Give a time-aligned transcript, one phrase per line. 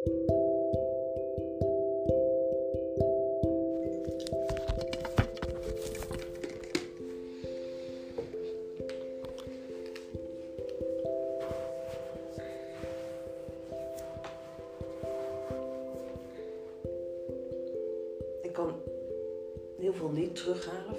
[0.00, 0.06] Ik
[18.52, 18.74] kan
[19.78, 20.96] heel veel niet terughalen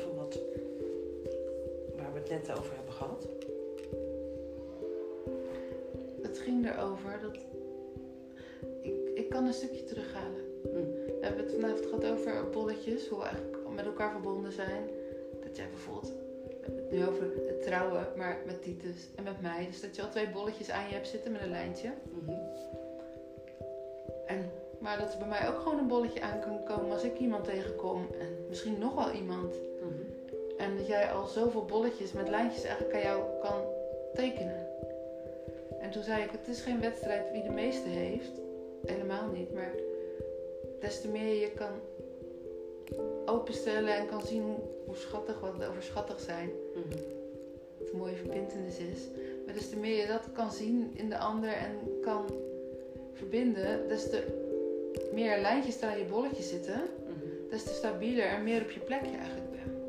[9.51, 10.41] een stukje terughalen.
[10.63, 10.91] Hm.
[11.05, 14.89] We hebben het vanavond gehad over bolletjes, hoe we eigenlijk met elkaar verbonden zijn.
[15.43, 16.13] Dat jij bijvoorbeeld,
[16.91, 19.65] nu over het trouwen, maar met Titus en met mij.
[19.65, 21.91] Dus dat je al twee bolletjes aan je hebt zitten met een lijntje.
[22.09, 22.31] Mhm.
[24.25, 27.19] En, maar dat er bij mij ook gewoon een bolletje aan kan komen als ik
[27.19, 28.07] iemand tegenkom.
[28.19, 29.55] En misschien nog wel iemand.
[29.81, 30.01] Mhm.
[30.57, 33.63] En dat jij al zoveel bolletjes met lijntjes eigenlijk aan jou kan
[34.13, 34.67] tekenen.
[35.79, 38.40] En toen zei ik, het is geen wedstrijd wie de meeste heeft.
[38.91, 39.53] Helemaal niet.
[39.53, 39.71] Maar
[40.79, 41.71] des te meer je kan
[43.25, 46.49] openstellen en kan zien hoe, hoe schattig wat we over schattig zijn.
[46.75, 46.99] Mhm.
[47.79, 48.99] Wat een mooie verbindenis is.
[49.45, 52.25] Maar des te meer je dat kan zien in de ander en kan
[53.13, 54.23] verbinden, des te
[55.13, 57.49] meer lijntjes er aan je bolletje zitten, Mhm.
[57.49, 59.85] des te stabieler en meer op je plek je eigenlijk bent.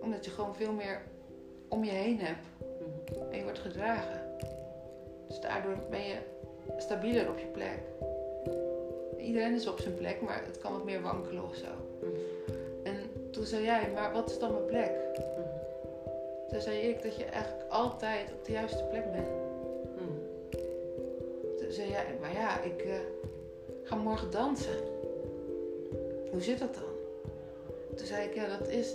[0.00, 1.02] Omdat je gewoon veel meer
[1.68, 3.30] om je heen hebt Mhm.
[3.30, 4.20] en je wordt gedragen.
[5.28, 6.16] Dus daardoor ben je
[6.76, 7.78] stabieler op je plek.
[9.18, 11.66] Iedereen is op zijn plek, maar het kan wat meer wankelen of zo.
[12.00, 12.10] Mhm.
[12.82, 12.94] En
[13.30, 14.92] toen zei jij, maar wat is dan mijn plek?
[15.18, 15.48] Mhm.
[16.48, 19.28] Toen zei ik dat je eigenlijk altijd op de juiste plek bent.
[19.96, 20.18] Mhm.
[21.56, 22.94] Toen zei jij, maar ja, ik eh,
[23.82, 24.76] ga morgen dansen.
[26.30, 26.92] Hoe zit dat dan?
[27.96, 28.94] Toen zei ik, ja, dat is.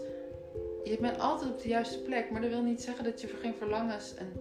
[0.84, 3.54] Je bent altijd op de juiste plek, maar dat wil niet zeggen dat je geen
[3.54, 4.32] verlangens en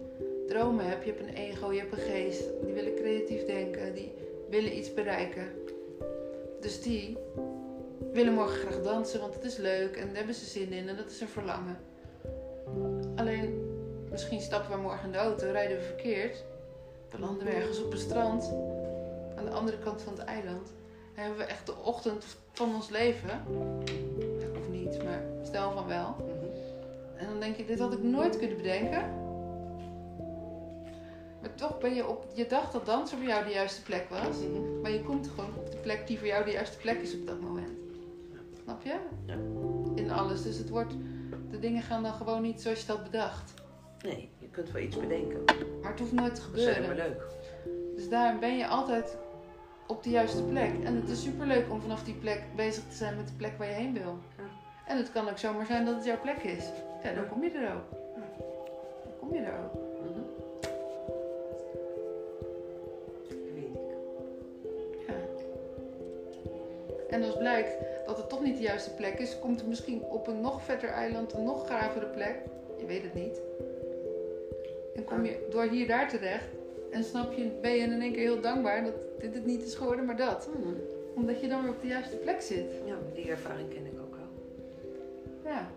[0.47, 1.05] dromen hebt.
[1.05, 2.43] Je hebt een ego, je hebt een geest.
[2.63, 4.11] Die willen creatief denken, die
[4.49, 5.47] willen iets bereiken.
[6.61, 7.17] Dus die
[8.13, 10.95] willen morgen graag dansen, want het is leuk en daar hebben ze zin in en
[10.95, 11.77] dat is een verlangen.
[13.15, 13.77] Alleen,
[14.09, 16.43] misschien stappen we morgen in de auto, rijden we verkeerd.
[17.09, 18.51] Belanden we ergens op een strand,
[19.35, 20.73] aan de andere kant van het eiland.
[21.15, 23.43] En hebben we echt de ochtend van ons leven.
[24.59, 26.15] Of niet, maar stel van wel.
[26.19, 26.45] Mhm.
[27.15, 29.26] En dan denk je, dit had ik nooit kunnen bedenken.
[31.77, 34.35] Toch ben je op, je dacht dat dansen voor jou de juiste plek was.
[34.81, 37.27] Maar je komt gewoon op de plek die voor jou de juiste plek is op
[37.27, 37.77] dat moment.
[38.63, 38.95] Snap je?
[39.25, 39.33] Ja.
[39.95, 40.43] In alles.
[40.43, 40.93] Dus het wordt,
[41.49, 43.53] de dingen gaan dan gewoon niet zoals je had bedacht.
[44.03, 45.43] Nee, je kunt wel iets bedenken.
[45.81, 47.17] Maar het hoeft nooit te Dat is helemaal gebeuren.
[47.17, 47.95] leuk.
[47.95, 49.17] Dus daarom ben je altijd
[49.87, 50.71] op de juiste plek.
[50.83, 53.67] En het is superleuk om vanaf die plek bezig te zijn met de plek waar
[53.67, 54.17] je heen wil.
[54.37, 54.43] Ja.
[54.87, 56.65] En het kan ook zomaar zijn dat het jouw plek is.
[57.03, 57.89] Ja, dan kom je er ook.
[59.03, 59.76] Dan kom je er ook.
[67.17, 67.71] En als blijkt
[68.05, 70.89] dat het toch niet de juiste plek is, komt er misschien op een nog verder
[70.89, 72.35] eiland een nog gravere plek.
[72.79, 73.41] Je weet het niet.
[74.95, 76.47] En kom je door hier daar terecht
[76.91, 79.75] en snap je, ben je in één keer heel dankbaar dat dit het niet is
[79.75, 80.49] geworden, maar dat.
[80.57, 80.73] Mhm.
[81.15, 82.71] Omdat je dan weer op de juiste plek zit.
[82.85, 84.31] Ja, die ervaring ken ik ook wel.
[85.51, 85.67] Ja.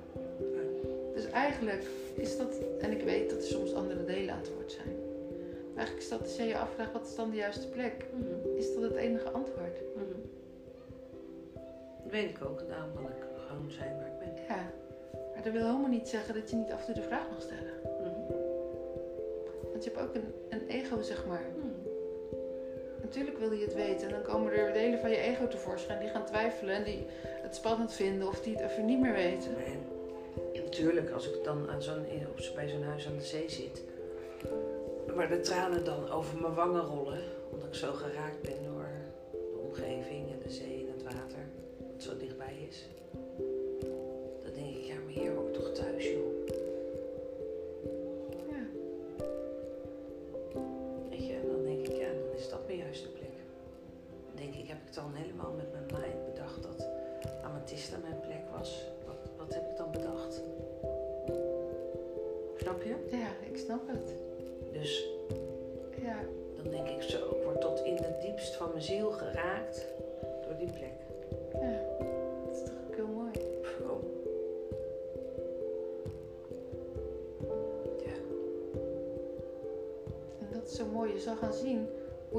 [1.15, 1.83] Dus eigenlijk
[2.15, 4.95] is dat, en ik weet dat er soms andere delen aan het woord zijn.
[5.75, 8.57] Maar eigenlijk is dat als jij je afvraagt wat is dan de juiste plek, Mhm.
[8.57, 9.79] is dat het enige antwoord.
[9.97, 10.30] Mhm.
[12.11, 12.69] Dat weet ik ook.
[12.69, 14.45] Daarom wil ik gewoon zijn waar ik ben.
[14.49, 14.73] Ja.
[15.35, 17.41] Maar dat wil helemaal niet zeggen dat je niet af en toe de vraag mag
[17.43, 17.75] stellen.
[17.83, 18.33] Mhm.
[19.71, 21.45] Want je hebt ook een, een ego, zeg maar.
[21.57, 21.69] Mhm.
[23.03, 24.07] Natuurlijk wil je het weten.
[24.07, 27.55] En dan komen er delen van je ego tevoorschijn die gaan twijfelen en die het
[27.55, 29.57] spannend vinden of die het even niet meer weten.
[29.65, 29.79] En
[30.65, 32.07] natuurlijk, als ik dan aan zo'n,
[32.55, 33.83] bij zo'n huis aan de zee zit,
[35.15, 38.60] waar de tranen dan over mijn wangen rollen, omdat ik zo geraakt ben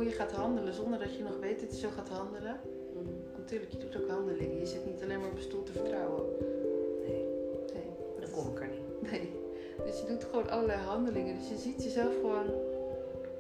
[0.02, 2.60] hoe je gaat handelen zonder dat je nog weet dat je zo gaat handelen.
[2.94, 3.08] Want
[3.38, 4.60] natuurlijk, je doet ook handelingen.
[4.60, 6.24] Je zit niet alleen maar op een stoel te vertrouwen.
[7.08, 7.26] Nee,
[7.74, 7.90] Nee.
[8.20, 9.12] dat is- kom ik er niet.
[9.12, 9.32] Nee.
[9.86, 11.38] Dus je doet gewoon allerlei handelingen.
[11.38, 12.46] Dus je ziet jezelf gewoon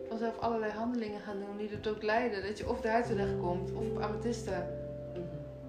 [0.07, 3.89] vanzelf allerlei handelingen gaan doen die ertoe leiden dat je of daar terecht komt, of
[3.89, 4.69] op Amethysta,
[5.13, 5.21] Mhm.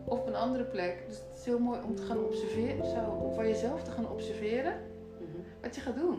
[0.05, 1.05] of op een andere plek.
[1.09, 4.11] Dus het is heel mooi om te gaan observeren, zo, om van jezelf te gaan
[4.11, 4.75] observeren
[5.19, 5.39] Mhm.
[5.63, 6.19] wat je gaat doen.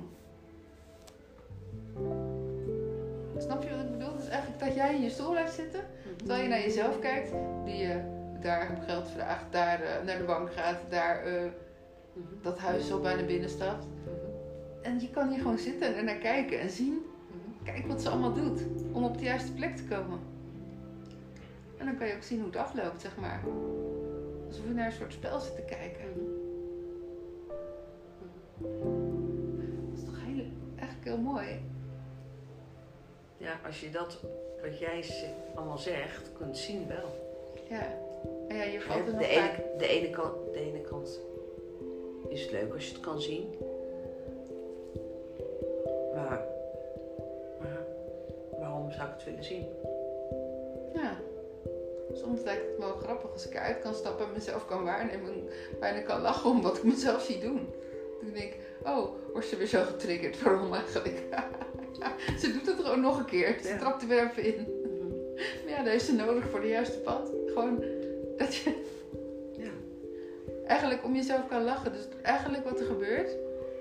[3.37, 3.92] Snap je wat ik
[4.33, 5.79] eigenlijk dat jij in je stoel blijft zitten,
[6.17, 7.31] terwijl je naar jezelf kijkt,
[7.65, 7.99] die je
[8.41, 11.41] daar om geld vraagt, daar eh, naar de bank gaat, daar eh,
[12.15, 12.25] Mhm.
[12.41, 13.85] dat huis zo bijna binnenstapt.
[13.85, 14.15] Mhm.
[14.81, 17.63] En je kan hier gewoon zitten en naar kijken en zien, Mhm.
[17.65, 20.19] kijk wat ze allemaal doet om op de juiste plek te komen.
[21.77, 23.39] En dan kan je ook zien hoe het afloopt, zeg maar.
[24.47, 26.05] Alsof je naar een soort spel zit te kijken.
[29.89, 30.45] Dat is toch heel,
[30.75, 31.47] eigenlijk heel mooi.
[33.43, 34.17] Ja, als je dat
[34.61, 35.05] wat jij
[35.55, 37.09] allemaal zegt kunt zien wel.
[37.69, 37.97] Ja.
[38.47, 41.19] Ja, je valt er de, ene, de, ene kant, de ene kant
[42.27, 43.55] is het leuk als je het kan zien.
[46.13, 46.45] Maar,
[47.59, 47.85] maar
[48.59, 49.65] waarom zou ik het willen zien?
[50.93, 51.17] Ja.
[52.13, 55.33] Soms lijkt het me wel grappig als ik eruit kan stappen en mezelf kan waarnemen.
[55.33, 55.49] En
[55.79, 57.73] bijna kan lachen om wat ik mezelf zie doen.
[58.21, 60.41] Dan denk ik, oh, wordt ze weer zo getriggerd.
[60.41, 61.23] Waarom eigenlijk?
[62.41, 63.57] ze doet het gewoon nog een keer.
[63.63, 64.67] Ze trapt er weer even in.
[65.35, 67.31] Maar ja, dat heeft ze nodig voor de juiste pad.
[67.45, 67.83] Gewoon
[68.37, 68.81] dat je
[69.57, 69.69] Ja.
[70.67, 71.91] eigenlijk om jezelf kan lachen.
[71.91, 73.35] Dus eigenlijk wat er gebeurt,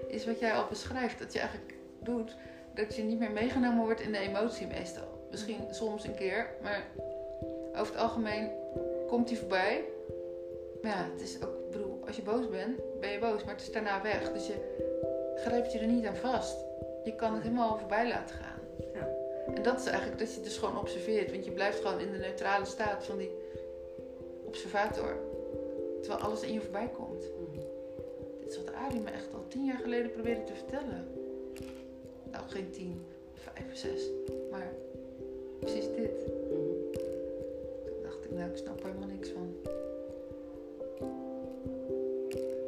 [0.09, 1.19] is wat jij al beschrijft.
[1.19, 2.37] Dat je eigenlijk doet
[2.75, 5.26] dat je niet meer meegenomen wordt in de emotie meestal.
[5.31, 6.87] Misschien soms een keer, maar
[7.76, 8.50] over het algemeen
[9.09, 9.85] komt die voorbij.
[10.82, 13.55] Maar ja, het is ook, ik bedoel, als je boos bent, ben je boos, maar
[13.55, 14.32] het is daarna weg.
[14.32, 14.55] Dus je
[15.37, 16.56] grijpt je er niet aan vast.
[17.04, 18.60] Je kan het helemaal voorbij laten gaan.
[18.94, 19.08] Ja.
[19.54, 21.31] En dat is eigenlijk dat je het dus gewoon observeert.
[21.31, 23.31] Want je blijft gewoon in de neutrale staat van die
[24.44, 25.16] observator.
[26.00, 27.25] Terwijl alles in je voorbij komt.
[27.38, 27.60] Mhm.
[28.40, 31.06] Dit is wat Arie me echt al tien jaar geleden probeerde te vertellen.
[32.31, 33.04] Nou, geen tien,
[33.34, 34.10] vijf, zes.
[34.50, 34.72] Maar
[35.60, 36.26] precies dit.
[36.26, 37.00] Mhm.
[37.84, 39.54] Toen dacht ik, nou, ik snap er helemaal niks van.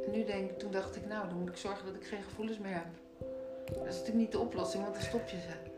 [0.05, 2.23] En nu denk ik, toen dacht ik, nou, dan moet ik zorgen dat ik geen
[2.23, 3.04] gevoelens meer heb.
[3.75, 5.73] Dat is natuurlijk niet de oplossing, want dan stop je ze.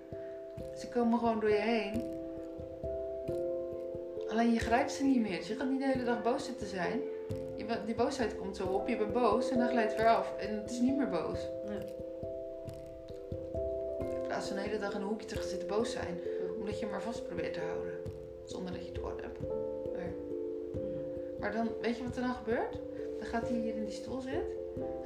[0.79, 2.03] Ze komen gewoon door je heen.
[4.29, 5.37] Alleen je grijpt ze niet meer.
[5.37, 7.01] Dus je gaat niet de hele dag boos zitten zijn.
[7.57, 10.37] Je die boosheid komt zo op, je bent boos en dan glijdt het weer af.
[10.39, 11.39] En het is niet meer boos.
[11.65, 11.81] Ja.
[13.99, 16.19] In plaats van de hele dag in een hoekje te gaan zitten boos zijn.
[16.59, 17.95] Omdat je hem maar vast probeert te houden.
[18.45, 19.39] Zonder dat je het door hebt.
[19.93, 20.13] Maar,
[21.41, 22.79] maar dan, weet je wat er dan gebeurt?
[23.19, 24.43] Dan gaat hij hier in die stoel zitten.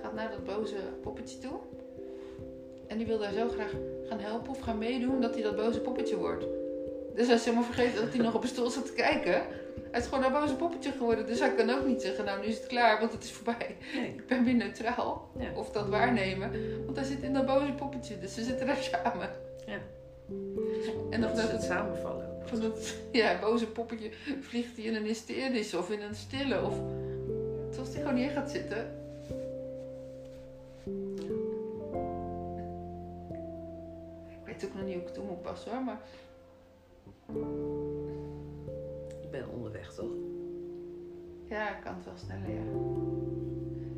[0.03, 1.59] Gaat naar dat boze poppetje toe.
[2.91, 3.73] En die wil daar zo graag
[4.09, 6.45] gaan helpen of gaan meedoen dat hij dat boze poppetje wordt.
[7.15, 9.43] Dus hij is helemaal vergeten dat hij nog op een stoel zat te kijken.
[9.91, 11.27] Hij is gewoon een boze poppetje geworden.
[11.27, 13.77] Dus hij kan ook niet zeggen, nou nu is het klaar, want het is voorbij.
[13.95, 14.09] Nee.
[14.09, 15.31] Ik ben weer neutraal.
[15.39, 15.53] Ja.
[15.55, 16.51] Of dat waarnemen.
[16.85, 18.19] Want hij zit in dat boze poppetje.
[18.19, 19.31] Dus ze zitten daar samen.
[19.67, 19.79] Ja.
[21.11, 22.29] En dat dat is het samenvallen.
[22.45, 24.11] van dat ja, boze poppetje
[24.41, 26.65] vliegt hij in een hysterische of in een stille.
[26.65, 26.75] Of
[27.71, 29.00] zoals hij gewoon neer gaat zitten.
[34.61, 35.83] Weet ook nog niet hoe ik het toe moet passen hoor.
[35.85, 36.01] Maar
[39.23, 40.11] Ik ben onderweg toch?
[41.45, 42.63] ja, ik kan het wel sneller ja.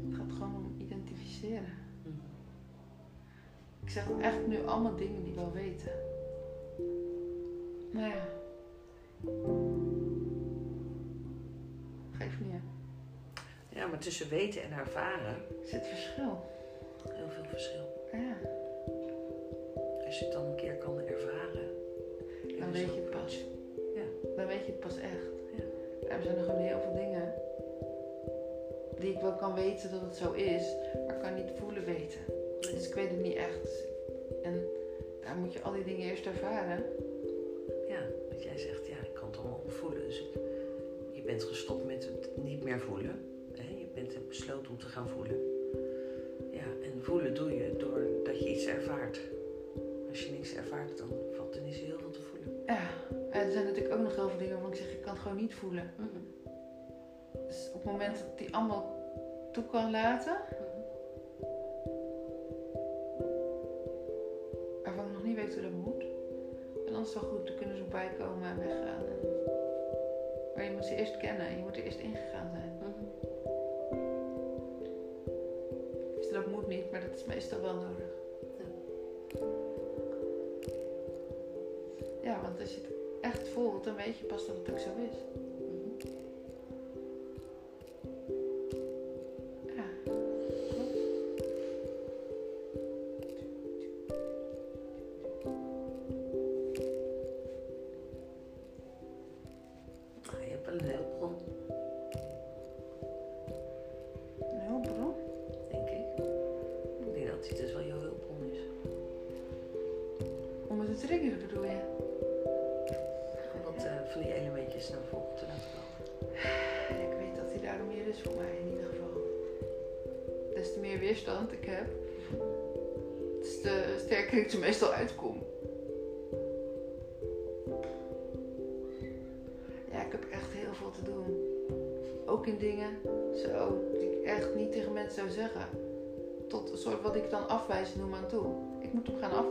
[0.08, 1.74] Het gaat gewoon om identificeren.
[2.02, 2.14] Mhm.
[3.82, 5.92] Ik zeg eigenlijk nu allemaal dingen die we al weten.
[7.92, 8.24] Nou ja.
[12.10, 12.60] Geef niet.
[13.68, 16.44] Ja, maar tussen weten en ervaren, Er zit verschil.
[17.08, 18.08] heel veel verschil.
[18.12, 18.60] Ja.
[20.12, 21.68] Als je het dan een keer kan ervaren.
[22.58, 23.44] Dan is weet je het pas.
[23.94, 24.02] Ja.
[24.36, 25.26] Dan weet je het pas echt.
[25.56, 26.16] Ja.
[26.16, 27.34] Er zijn gewoon heel veel dingen
[28.98, 30.74] die ik wel kan weten dat het zo is,
[31.06, 32.20] maar kan niet voelen weten.
[32.60, 33.86] Dus ik weet het niet echt.
[34.42, 34.64] En
[35.20, 36.84] daar moet je al die dingen eerst ervaren.
[37.88, 38.00] Ja,
[38.30, 40.04] wat jij zegt, ja, ik kan het allemaal voelen.
[40.06, 40.40] Dus ik-
[41.12, 43.24] je bent gestopt met het niet meer voelen.
[43.52, 43.68] Hè?
[43.78, 45.36] Je bent besloten om te gaan voelen.
[46.50, 49.20] Ja, en voelen doe je doordat je iets ervaart.
[50.12, 52.62] Als je niks ervaart, dan valt er niet zo heel veel te voelen.
[52.66, 52.80] Ja,
[53.30, 55.22] en er zijn natuurlijk ook nog heel veel dingen waarvan ik zeg, ik kan het
[55.22, 55.90] gewoon niet voelen.
[57.46, 58.96] Dus op het moment dat ik die allemaal
[59.52, 60.36] toe kan laten,
[64.82, 66.02] waarvan ik nog niet weet hoe dat moet,
[66.86, 69.04] en dan is het wel goed, dan kunnen ze voorbij komen en weggaan.
[70.54, 72.70] Maar je moet ze eerst kennen, je moet er eerst ingegaan zijn.
[76.16, 78.20] Dus dat moet niet, maar dat is meestal wel nodig.
[82.52, 85.41] Want als je het echt voelt, dan weet je pas dat het ook zo is.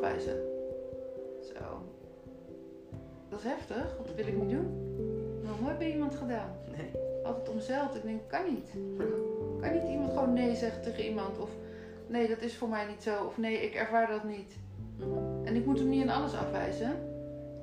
[0.01, 0.41] Afwijzen.
[1.41, 1.81] Zo.
[3.29, 4.89] Dat is heftig, want dat wil ik niet doen.
[5.43, 6.91] Nog nooit bij iemand gedaan Nee.
[7.23, 7.95] altijd omzeild.
[7.95, 8.69] Ik denk, kan niet.
[9.61, 11.39] Kan niet iemand gewoon nee zeggen tegen iemand?
[11.39, 11.49] Of
[12.07, 13.25] nee, dat is voor mij niet zo.
[13.25, 14.55] Of nee, ik ervaar dat niet.
[15.43, 16.91] En ik moet hem niet in alles afwijzen.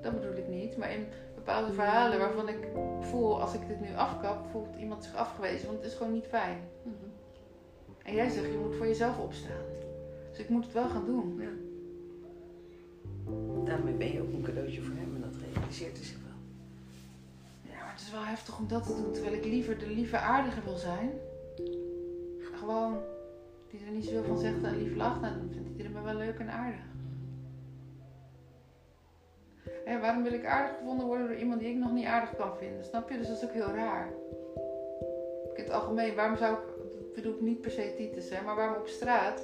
[0.01, 0.77] Dat bedoel ik niet.
[0.77, 2.69] Maar in bepaalde verhalen waarvan ik
[3.01, 5.67] voel, als ik dit nu afkap, voelt iemand zich afgewezen.
[5.67, 6.59] Want het is gewoon niet fijn.
[6.83, 6.95] Mhm.
[8.05, 9.65] En jij zegt, je moet voor jezelf opstaan.
[10.31, 11.39] Dus ik moet het wel gaan doen.
[11.41, 11.68] Ja.
[13.65, 16.37] Daarmee ben je ook een cadeautje voor hem en dat realiseert hij zich wel.
[17.73, 19.13] Ja, maar het is wel heftig om dat te doen.
[19.13, 21.11] Terwijl ik liever de lieve aardige wil zijn.
[22.55, 22.99] Gewoon,
[23.71, 25.21] die er niet zoveel van zegt en lief lacht.
[25.23, 26.81] Dan vindt iedereen me wel leuk en aardig.
[29.85, 32.57] Hé, waarom wil ik aardig gevonden worden door iemand die ik nog niet aardig kan
[32.57, 32.85] vinden?
[32.85, 33.19] Snap je?
[33.19, 34.09] Dus dat is ook heel raar.
[35.55, 36.61] In het algemeen, waarom zou ik,
[37.01, 39.43] dat bedoel ik niet per se Titus, hè, maar waarom op straat,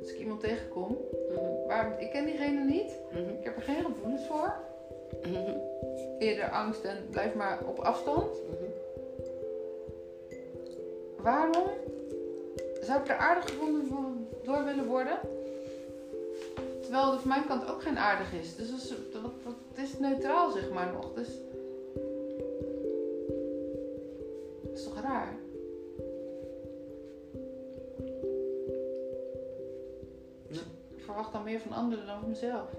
[0.00, 0.96] als ik iemand tegenkom,
[1.30, 1.55] Mhm.
[1.66, 3.28] Waarom, ik ken diegene niet, Mhm.
[3.38, 4.54] ik heb er geen gevoelens voor,
[5.22, 5.56] Mhm.
[6.18, 8.24] eerder angst en blijf maar op afstand.
[8.48, 8.64] Mhm.
[11.22, 11.66] Waarom
[12.80, 13.88] zou ik er aardig gevonden
[14.42, 15.18] door willen worden?
[16.80, 18.56] Terwijl er van mijn kant ook geen aardig is.
[18.56, 21.12] Dus het is neutraal, zeg maar nog.
[21.14, 21.28] Dus.
[24.62, 25.36] Dat is toch raar?
[31.26, 32.70] Verwacht dan meer van anderen dan van mezelf.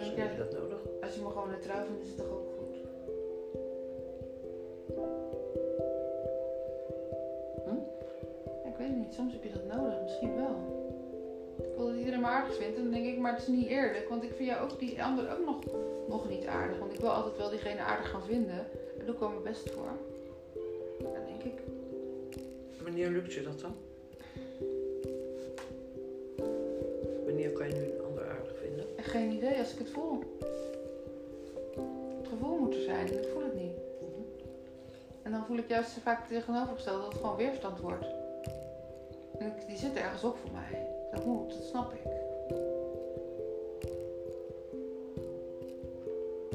[0.00, 0.78] Ik, je dat nodig.
[1.02, 2.76] als je me gewoon neutraal vindt, is het toch ook goed?
[7.64, 7.78] Hm?
[8.68, 10.56] Ik weet het niet, soms heb je dat nodig, misschien wel.
[11.56, 13.68] Ik wil dat iedereen me aardig vindt en dan denk ik, maar het is niet
[13.68, 15.58] eerlijk, want ik vind jou ook die ander ook nog,
[16.08, 16.78] nog niet aardig.
[16.78, 18.66] Want ik wil altijd wel diegene aardig gaan vinden.
[18.96, 20.09] Daar doe ik wel mijn best voor.
[22.90, 23.74] Wanneer lukt je dat dan?
[27.24, 28.84] Wanneer kan je nu een ander aardig vinden?
[28.96, 30.22] geen idee als ik het voel.
[32.18, 33.76] Het gevoel moet er zijn en ik voel het niet.
[34.00, 34.50] Mhm.
[35.22, 38.06] En dan voel ik juist vaak tegenovergesteld dat het gewoon weerstand wordt.
[39.38, 40.86] En die zit ergens op voor mij.
[41.12, 42.02] Dat moet, dat snap ik.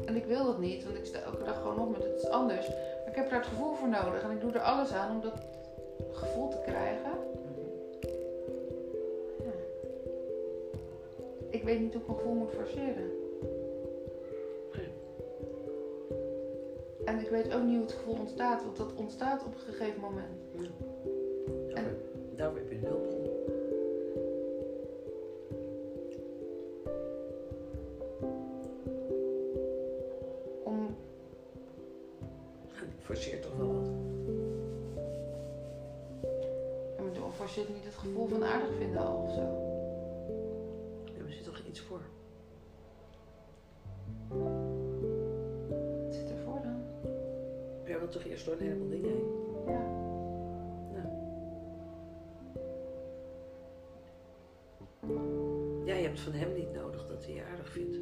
[0.06, 2.28] En ik wil dat niet, want ik sta elke dag gewoon op met het is
[2.28, 2.68] anders.
[2.68, 5.20] Maar ik heb daar het gevoel voor nodig en ik doe er alles aan om
[5.20, 5.54] dat
[6.12, 7.10] gevoel te krijgen.
[9.38, 9.52] Ja.
[11.50, 13.10] Ik weet niet hoe ik mijn gevoel moet forceren.
[14.72, 14.88] Nee.
[17.04, 20.00] En ik weet ook niet hoe het gevoel ontstaat, want dat ontstaat op een gegeven
[20.00, 20.40] moment.
[56.16, 57.96] Hebt van hem niet nodig dat hij je aardig vindt.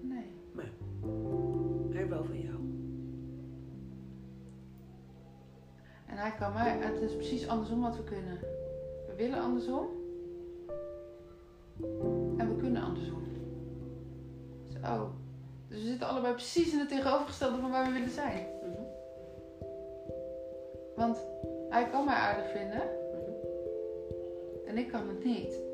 [0.00, 0.26] Nee.
[1.92, 2.56] Hij wel van jou.
[6.06, 8.38] En hij kan mij, het is precies andersom wat we kunnen.
[9.06, 9.86] We willen andersom.
[12.36, 13.22] En we kunnen andersom.
[14.82, 15.10] Zo.
[15.68, 18.46] Dus we zitten allebei precies in het tegenovergestelde van waar we willen zijn.
[18.62, 18.82] Mhm.
[20.96, 21.18] Want
[21.68, 23.30] hij kan mij aardig vinden Mhm.
[24.66, 25.68] en ik kan het niet.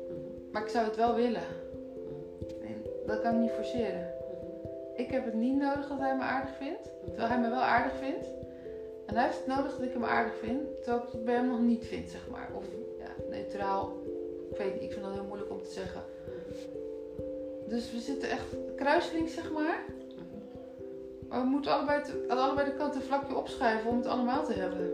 [0.47, 0.51] Mhm.
[0.51, 1.41] Maar ik zou het wel willen.
[1.41, 2.65] Mhm.
[2.65, 4.13] En dat kan ik niet forceren.
[4.31, 5.01] Mhm.
[5.01, 7.93] Ik heb het niet nodig dat hij me aardig vindt, terwijl hij me wel aardig
[7.99, 8.27] vindt.
[9.05, 11.47] En hij heeft het nodig dat ik hem aardig vind, terwijl ik het bij hem
[11.47, 12.49] nog niet vind, zeg maar.
[12.55, 12.63] Of
[12.99, 13.91] ja, neutraal.
[14.51, 16.01] Ik weet niet, ik vind dat heel moeilijk om te zeggen.
[17.67, 19.83] Dus we zitten echt kruiselings, zeg maar.
[21.27, 24.45] Maar we moeten allebei te- aan allebei de kanten een vlakje opschuiven om het allemaal
[24.45, 24.91] te hebben.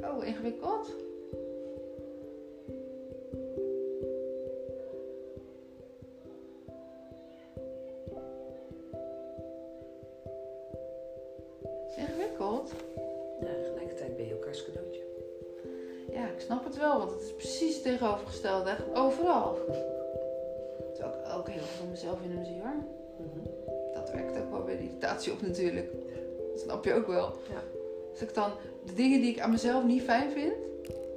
[0.00, 0.94] Oh, ingewikkeld.
[18.66, 19.58] Echt overal.
[20.94, 22.74] Terwijl ik ook heel veel van mezelf in hem zie hoor.
[23.16, 23.48] Mhm.
[23.94, 25.92] Dat werkt ook wel weer irritatie op natuurlijk.
[26.52, 27.32] Dat snap je ook wel.
[27.48, 27.62] Ja.
[28.10, 28.50] Als ik dan
[28.84, 30.52] de dingen die ik aan mezelf niet fijn vind,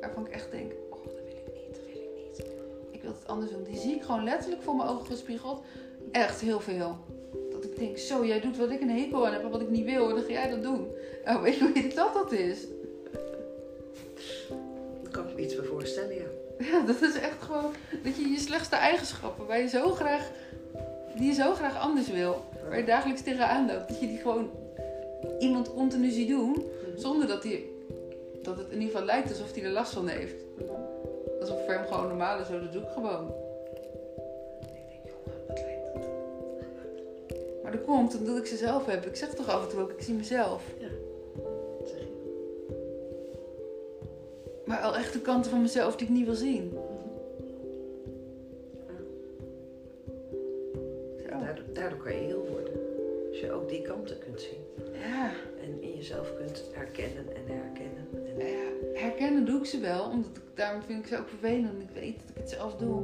[0.01, 2.45] waarvan ik echt denk, oh dat wil ik niet, dat wil ik niet.
[2.91, 3.63] Ik wil het anders doen.
[3.63, 5.61] Die zie ik gewoon letterlijk voor mijn ogen gespiegeld.
[6.11, 6.95] Echt heel veel.
[7.51, 9.69] Dat ik denk, zo jij doet wat ik een hekel aan heb en wat ik
[9.69, 10.09] niet wil.
[10.09, 10.87] En dan ga jij dat doen.
[11.25, 12.67] Nou, weet je hoe irritant dat is?
[15.01, 16.38] Daar kan ik me iets bij voorstellen, ja.
[16.71, 17.73] Ja, dat is echt gewoon
[18.03, 20.31] dat je je slechtste eigenschappen, waar je zo graag,
[21.15, 24.49] die je zo graag anders wil, waar je dagelijks tegenaan loopt, dat je die gewoon
[25.39, 27.85] iemand continu ziet doen, zonder dat, die,
[28.41, 30.35] dat het in ieder geval lijkt alsof hij er last van heeft.
[31.39, 33.33] Alsof voor hem gewoon normaal is, zo dat doe ik gewoon.
[34.61, 36.07] Ik denk, jongen, wat lijkt dat?
[37.63, 39.05] Maar dat komt omdat ik ze zelf heb.
[39.05, 40.63] Ik zeg toch af en toe ook, ik zie mezelf.
[44.69, 46.77] Maar al echt de kanten van mezelf die ik niet wil zien.
[51.29, 52.73] Daardoor, daardoor kan je heel worden.
[53.29, 54.89] Als je ook die kanten kunt zien.
[54.93, 55.31] Ja.
[55.61, 58.07] En in jezelf kunt herkennen en herkennen.
[58.13, 61.81] En, ja, herkennen doe ik ze wel, omdat ik, daarom vind ik ze ook vervelend.
[61.81, 63.01] Ik weet dat ik het zelf doe.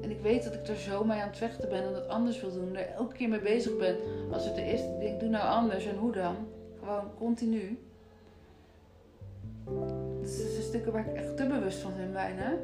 [0.00, 2.40] En ik weet dat ik er zo mee aan het vechten ben en dat anders
[2.40, 2.76] wil doen.
[2.76, 3.96] Er elke keer mee bezig ben.
[4.32, 6.36] Als het er is, ik denk, doe nou anders en hoe dan?
[6.78, 7.78] Gewoon continu.
[10.36, 12.54] Dat zijn stukken waar ik echt te bewust van ben bijna.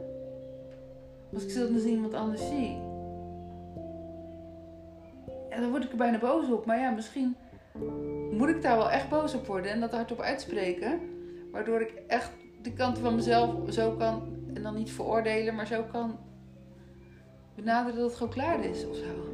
[1.33, 2.79] Als ik dan eens iemand anders zie.
[5.51, 6.67] Dan word ik er bijna boos op.
[6.67, 7.37] Maar ja, misschien
[8.31, 11.01] moet ik daar wel echt boos op worden en dat hardop uitspreken.
[11.53, 12.31] Waardoor ik echt
[12.63, 14.23] de kant van mezelf zo kan,
[14.55, 16.19] en dan niet veroordelen, maar zo kan
[17.55, 19.34] benaderen dat het gewoon klaar is of zo.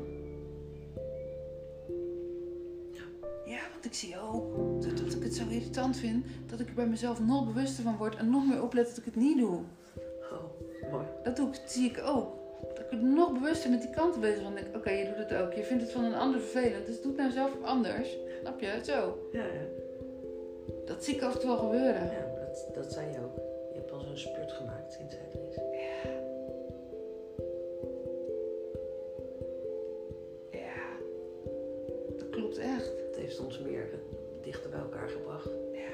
[3.80, 6.86] Want ik zie ook dat, dat ik het zo irritant vind dat ik er bij
[6.86, 9.58] mezelf nog bewuster van word en nog meer oplet dat ik het niet doe.
[10.32, 11.04] oh, mooi.
[11.22, 12.28] Dat doe ik, dat zie ik ook.
[12.68, 14.54] Dat ik er nog bewuster met die kanten bezig ben.
[14.54, 15.52] Denk, oké, je doet het ook.
[15.52, 18.16] Je vindt het van een ander vervelend, dus doe het nou zelf anders.
[18.40, 18.80] Snap je?
[18.82, 19.28] Zo.
[19.32, 19.66] Ja, ja.
[20.86, 22.04] Dat zie ik af en toe wel gebeuren.
[22.04, 23.36] ja dat, dat zei je ook.
[23.72, 25.14] Je hebt al zo'n spurt gemaakt sinds
[33.40, 33.88] heeft ons meer
[34.42, 35.50] dichter bij elkaar gebracht.
[35.72, 35.90] Ja.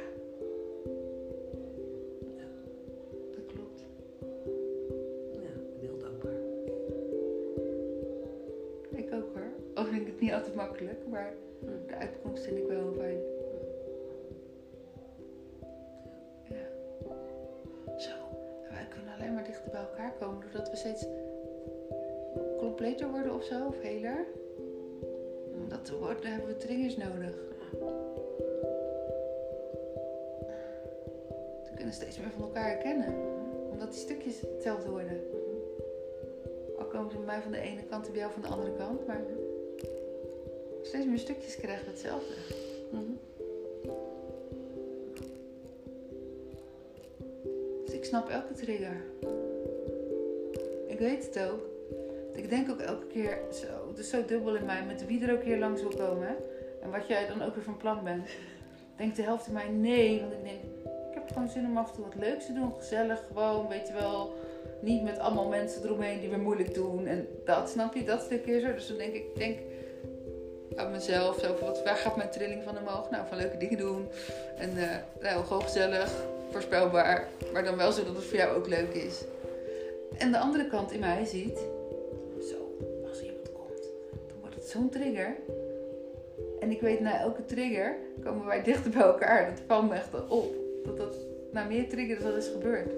[3.34, 3.84] Dat klopt.
[5.30, 6.40] Ja, ik ben heel dankbaar.
[8.90, 9.50] Ik ook hoor.
[9.74, 11.86] Al vind ik het niet altijd makkelijk, maar Hm.
[11.86, 13.18] de uitkomst vind ik wel heel fijn.
[16.48, 16.66] Ja.
[17.98, 18.14] Zo.
[18.70, 21.06] Wij kunnen alleen maar dichter bij elkaar komen doordat we steeds
[22.58, 24.26] completer worden of zo, of heler.
[25.76, 27.34] Dat te worden hebben we triggers nodig.
[31.64, 33.14] We kunnen steeds meer van elkaar herkennen.
[33.70, 35.20] Omdat die stukjes hetzelfde worden.
[36.78, 38.76] Al komen ze bij mij van de ene kant en bij jou van de andere
[38.76, 39.06] kant.
[39.06, 39.20] Maar
[40.82, 42.34] steeds meer stukjes krijgen hetzelfde.
[47.84, 49.04] Dus ik snap elke trigger.
[50.86, 51.75] Ik weet het ook.
[52.36, 55.42] Ik denk ook elke keer, zo, het zo dubbel in mij, met wie er ook
[55.42, 56.36] hier langs wil komen.
[56.82, 58.28] En wat jij dan ook weer van plan bent.
[58.96, 61.96] Denkt de helft in mij nee, want ik denk, ik heb gewoon zin om af
[61.96, 62.72] en wat leuks te doen.
[62.78, 64.34] Gezellig, gewoon, weet je wel.
[64.80, 67.06] Niet met allemaal mensen eromheen die weer moeilijk doen.
[67.06, 68.72] En dat, snap je, dat stukje zo.
[68.72, 69.58] Dus dan denk ik, denk
[70.76, 73.10] aan mezelf, zo van, wat, waar gaat mijn trilling van omhoog?
[73.10, 74.08] Nou, van leuke dingen doen.
[74.58, 76.12] En eh, nou, gewoon gezellig,
[76.50, 77.28] voorspelbaar.
[77.52, 79.24] Maar dan wel zo dat het voor jou ook leuk is.
[80.18, 81.58] En de andere kant in mij ziet,
[84.76, 85.36] zo'n trigger.
[86.60, 89.50] En ik weet, na elke trigger komen wij dichter bij elkaar.
[89.50, 90.54] Dat valt me echt op.
[90.84, 91.16] Dat dat
[91.52, 92.90] na meer triggers dat is gebeurd.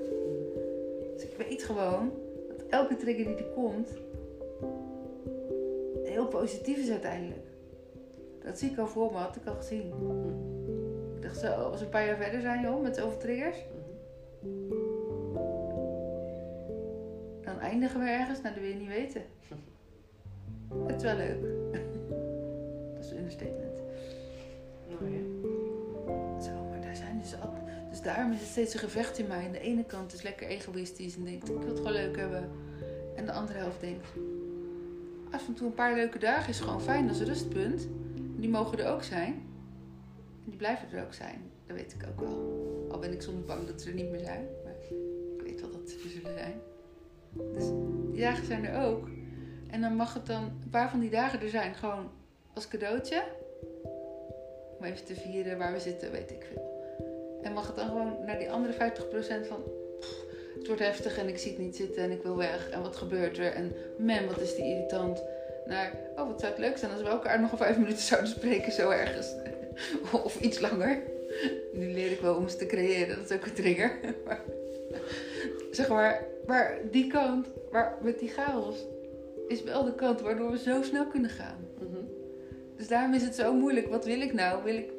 [1.14, 2.12] Dus ik weet gewoon
[2.48, 3.88] dat elke trigger die er komt,
[6.04, 7.46] heel positief is uiteindelijk.
[8.44, 9.92] Dat zie ik al voor me, had ik al gezien.
[11.16, 13.64] Ik dacht zo, als we een paar jaar verder zijn, joh, met zoveel triggers.
[17.42, 19.22] Dan eindigen we ergens, nou, dat wil je niet weten.
[20.86, 21.40] Het is wel leuk.
[22.94, 23.80] Dat is een understatement.
[24.88, 25.20] Nou ja.
[26.42, 27.52] Zo, maar daar zijn dus al...
[27.90, 29.44] Dus daarom is het steeds een gevecht in mij.
[29.44, 32.50] En de ene kant is lekker egoïstisch en denkt, ik wil het gewoon leuk hebben.
[33.16, 34.06] En de andere helft denkt,
[35.30, 37.88] af en toe een paar leuke dagen is gewoon fijn als rustpunt.
[38.16, 39.32] En die mogen er ook zijn.
[40.44, 41.40] En die blijven er ook zijn.
[41.66, 42.86] Dat weet ik ook wel.
[42.90, 44.46] Al ben ik soms bang dat ze er niet meer zijn.
[44.64, 44.72] Maar
[45.36, 46.54] ik weet wel dat ze er zullen zijn.
[47.54, 47.64] Dus
[48.12, 49.08] die dagen zijn er ook.
[49.70, 51.74] En dan mag het dan een paar van die dagen er zijn.
[51.74, 52.10] Gewoon
[52.54, 53.22] als cadeautje.
[54.78, 56.76] Om even te vieren waar we zitten, weet ik veel.
[57.42, 58.76] En mag het dan gewoon naar die andere 50%
[59.48, 59.62] van...
[60.58, 62.70] het wordt heftig en ik zie het niet zitten en ik wil weg.
[62.70, 63.52] En wat gebeurt er?
[63.52, 65.22] En man, wat is die irritant.
[65.66, 68.30] Naar, oh, wat zou het leuk zijn als we elkaar nog een vijf minuten zouden
[68.30, 69.34] spreken, zo ergens.
[70.24, 71.02] of iets langer.
[71.72, 73.98] Nu leer ik wel om ze te creëren, dat is ook een trigger.
[74.24, 74.40] Maar,
[75.70, 78.76] zeg maar, maar die kant, waar, met die chaos,
[79.48, 81.66] is wel de kant waardoor we zo snel kunnen gaan.
[81.80, 82.04] Mhm.
[82.76, 83.88] Dus daarom is het zo moeilijk.
[83.88, 84.64] Wat wil ik nou?
[84.64, 84.90] Wil ik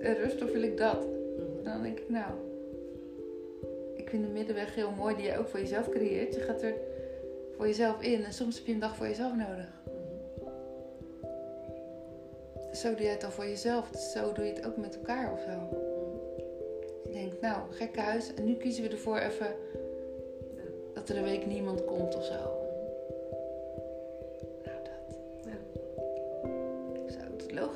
[0.00, 1.06] rust of wil ik dat?
[1.06, 1.58] Mhm.
[1.58, 2.32] En dan denk ik, nou,
[3.96, 6.34] ik vind de middenweg heel mooi die je ook voor jezelf creëert.
[6.34, 6.74] Je gaat er
[7.56, 9.82] voor jezelf in en soms heb je een dag voor jezelf nodig.
[9.84, 9.96] Mhm.
[12.74, 13.90] Zo doe je het dan voor jezelf.
[13.90, 15.86] Dus zo doe je het ook met elkaar of zo.
[17.04, 18.34] Je denkt, nou, gekke huis.
[18.34, 19.54] En nu kiezen we ervoor even
[20.94, 22.57] dat er een week niemand komt of zo.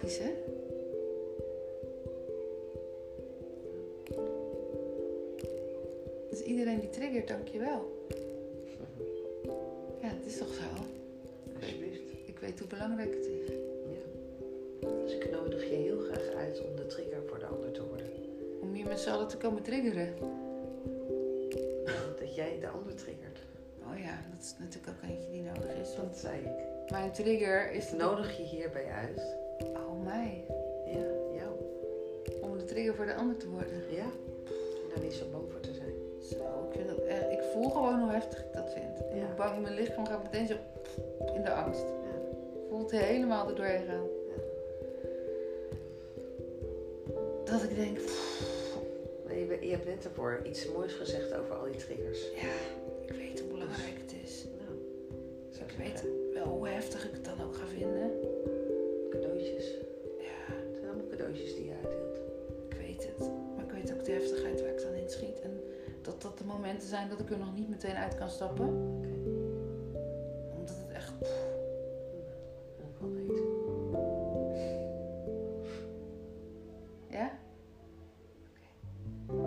[0.03, 0.31] Logisch, hè?
[6.31, 8.07] Dus iedereen die triggert, dankjewel.
[10.01, 10.63] Ja, het is toch zo?
[11.61, 12.01] Alsjeblieft.
[12.27, 13.49] Ik weet hoe belangrijk het is.
[14.81, 14.89] Ja.
[15.05, 18.07] Dus ik nodig je heel graag uit om de trigger voor de ander te worden.
[18.61, 20.15] Om hier met z'n allen te komen triggeren.
[22.19, 23.39] Dat jij de ander triggert.
[23.79, 25.95] Oh ja, dat is natuurlijk ook eentje die nodig is.
[25.95, 26.91] Dat zei ik.
[26.91, 27.93] mijn trigger is...
[27.93, 29.42] Nodig je hierbij uit.
[30.05, 30.45] Mij.
[30.87, 31.53] Ja, jou.
[32.41, 33.83] Om de trigger voor de ander te worden.
[33.91, 34.11] Ja.
[34.83, 35.93] En daar niet zo bang voor te zijn.
[36.31, 38.99] Zo, ik, vind dat echt, ik voel gewoon hoe heftig ik dat vind.
[38.99, 39.35] Ik Ja.
[39.37, 40.55] bang, mijn lichaam gaat meteen zo
[41.35, 41.81] in de angst.
[41.81, 42.21] Ja.
[42.69, 44.07] Voelt helemaal er doorheen gaan.
[47.45, 47.99] Dat ik denk,
[49.25, 49.35] Maar
[49.65, 52.21] je, hebt net daarvoor iets moois gezegd over al die triggers.
[52.35, 52.53] ja,
[53.07, 54.45] ik weet hoe belangrijk het is.
[54.59, 54.79] Nou,
[55.51, 56.05] zou Ik ik weet
[64.03, 65.41] ook de heftigheid waar ik dan in schiet.
[65.41, 65.61] En
[66.03, 68.67] dat dat de momenten zijn dat ik er nog niet meteen uit kan stappen.
[70.59, 71.13] Omdat het echt...
[73.01, 73.45] Weten.
[77.11, 77.31] Ja?
[79.27, 79.43] Oké.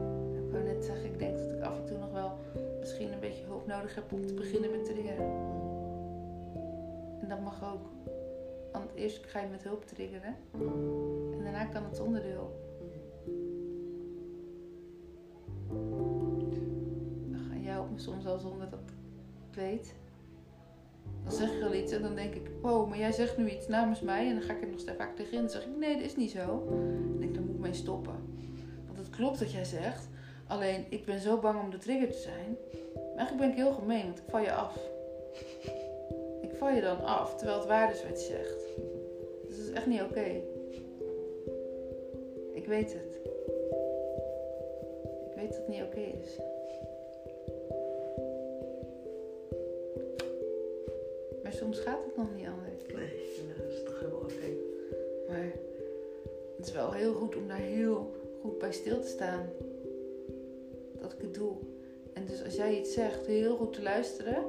[0.45, 2.37] Ik wou net zeggen, ik denk dat ik af en toe nog wel
[2.79, 5.25] misschien een beetje hulp nodig heb om te beginnen met triggeren.
[7.21, 7.87] En dat mag ook.
[8.71, 10.35] Want eerst ga je met hulp triggeren.
[11.31, 12.64] En daarna kan het zonder de hulp.
[18.05, 19.93] Soms al zonder dat ik weet.
[21.23, 23.67] Dan zeg je al iets en dan denk ik, wow, maar jij zegt nu iets
[23.67, 24.27] namens mij.
[24.27, 25.41] En dan ga ik er nog steeds vaak tegenin.
[25.41, 26.63] Dan zeg ik, nee, dat is niet zo.
[26.69, 28.15] Dan denk ik, dan moet ik mee stoppen.
[28.85, 30.07] Want het klopt wat jij zegt.
[30.47, 32.57] Alleen, ik ben zo bang om de trigger te zijn.
[32.93, 34.79] Maar eigenlijk ben ik heel gemeen, want ik val je af.
[36.41, 38.65] Ik val je dan af, terwijl het waar is wat je zegt.
[39.47, 40.41] Dus dat is echt niet oké.
[42.53, 43.19] Ik weet het.
[45.29, 46.39] Ik weet dat het niet oké is.
[51.65, 52.93] Soms gaat het nog niet anders.
[52.93, 54.47] Nee, dat is toch helemaal oké.
[55.27, 55.51] Maar
[56.57, 59.49] het is wel heel goed om daar heel goed bij stil te staan.
[61.01, 61.53] Dat ik het doe.
[62.13, 64.43] En dus als jij iets zegt, heel goed te luisteren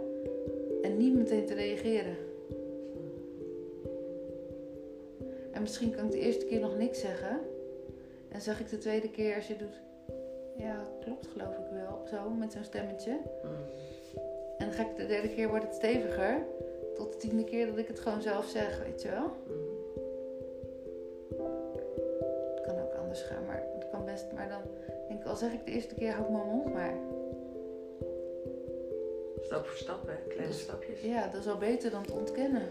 [0.83, 2.17] en niet meteen te reageren.
[5.53, 7.41] En misschien kan ik de eerste keer nog niks zeggen.
[8.29, 9.81] En zeg ik de tweede keer als je doet.
[10.57, 12.07] Ja, klopt geloof ik wel.
[12.11, 13.21] Zo, met zo'n stemmetje.
[13.43, 13.51] Mm.
[14.59, 16.47] En dan ga ik de derde keer wordt het steviger.
[16.97, 19.31] Tot de tiende keer dat ik het gewoon zelf zeg, weet je wel.
[22.55, 24.33] Het kan ook anders gaan, maar het kan best.
[24.35, 24.61] Maar dan
[25.09, 26.95] denk ik, al zeg ik de eerste keer, hou ik mijn mond maar.
[29.41, 30.15] Stap voor stap, hè?
[30.29, 31.01] Kleine Dus- stapjes.
[31.01, 32.69] Ja, dat is al beter dan te ontkennen.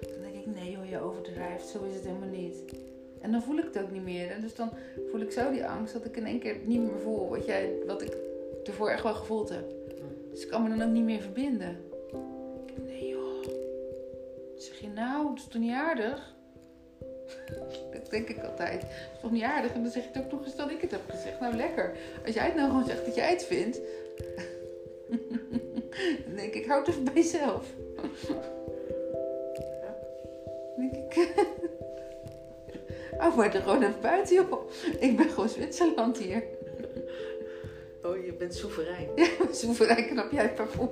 [0.00, 2.74] Dan denk ik, nee joh, je overdrijft, zo is het helemaal niet.
[3.20, 4.30] En dan voel ik het ook niet meer.
[4.30, 4.70] En dus dan
[5.10, 7.72] voel ik zo die angst dat ik in één keer niet meer voel wat, jij,
[7.86, 8.16] wat ik
[8.64, 9.79] ervoor echt wel gevoeld heb.
[10.40, 11.84] Dus ik kan me dan ook niet meer verbinden.
[12.66, 13.44] Ik nee joh.
[14.56, 16.34] Zeg je nou, dat is toch niet aardig?
[17.92, 18.80] Dat denk ik altijd.
[18.80, 19.72] Dat is toch niet aardig?
[19.72, 21.40] En dan zeg het ook nog eens dat ik het heb gezegd.
[21.40, 21.96] Nou lekker.
[22.26, 23.80] Als jij het nou gewoon zegt dat jij het vindt.
[26.26, 27.66] dan denk ik, houd het even bij jezelf.
[30.76, 31.28] Dan denk ik.
[33.18, 34.70] Oh, maar er gewoon even buiten, joh.
[35.00, 36.42] Ik ben gewoon Zwitserland hier.
[38.10, 39.08] Oh, je bent soeverein.
[39.50, 40.88] Soeverein knap jij parfum.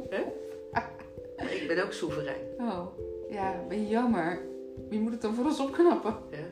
[1.37, 2.41] Maar ik ben ook soeverein.
[2.59, 2.87] Oh,
[3.31, 4.41] ja, ben je jammer.
[4.89, 6.17] Wie moet het dan voor ons opknappen?
[6.31, 6.47] Ja?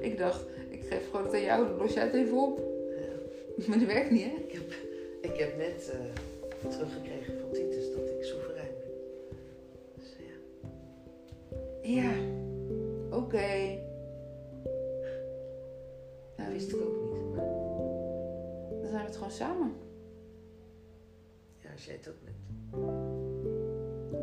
[0.00, 2.58] Ik dacht, ik geef gewoon het aan jou, dan los jij het even op.
[2.96, 3.64] ja.
[3.66, 4.36] Maar dat werkt niet, hè?
[4.46, 4.72] Ik, heb,
[5.32, 8.90] ik heb net eh, teruggekregen van Titus dat ik soeverein ben.
[9.96, 10.16] Dus
[11.82, 12.12] ja, Ja,
[13.16, 13.78] oké.
[14.62, 17.11] dat Nou, wist ik ook niet.
[18.92, 19.72] Maar samen.
[21.58, 22.14] Ja, als jij het ook.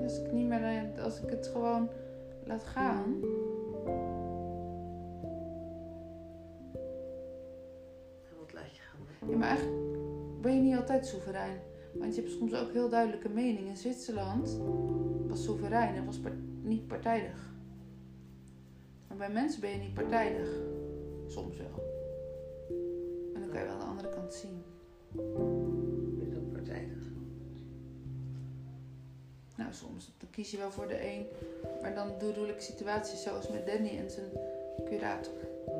[0.03, 1.89] Als ik niet meer, eh, als ik het gewoon
[2.45, 3.03] laat gaan.
[8.29, 9.29] En wat laat je gaan?
[9.29, 9.87] Ja, maar eigenlijk
[10.41, 11.59] ben je niet altijd soeverein.
[11.93, 13.67] Want je hebt soms ook heel duidelijke mening.
[13.67, 14.59] In Zwitserland
[15.27, 16.19] was soeverein en was
[16.61, 17.53] niet partijdig.
[19.07, 20.49] Maar bij mensen ben je niet partijdig.
[21.27, 21.98] Soms wel.
[23.49, 24.63] Dan kan je wel de andere kant zien.
[26.19, 26.97] Je dan partijdig?
[29.55, 31.27] Nou, soms dan kies je wel voor de een.
[31.81, 34.29] Maar dan bedoel ik situaties zoals met Danny en zijn
[34.85, 35.33] curator.
[35.65, 35.77] Mhm.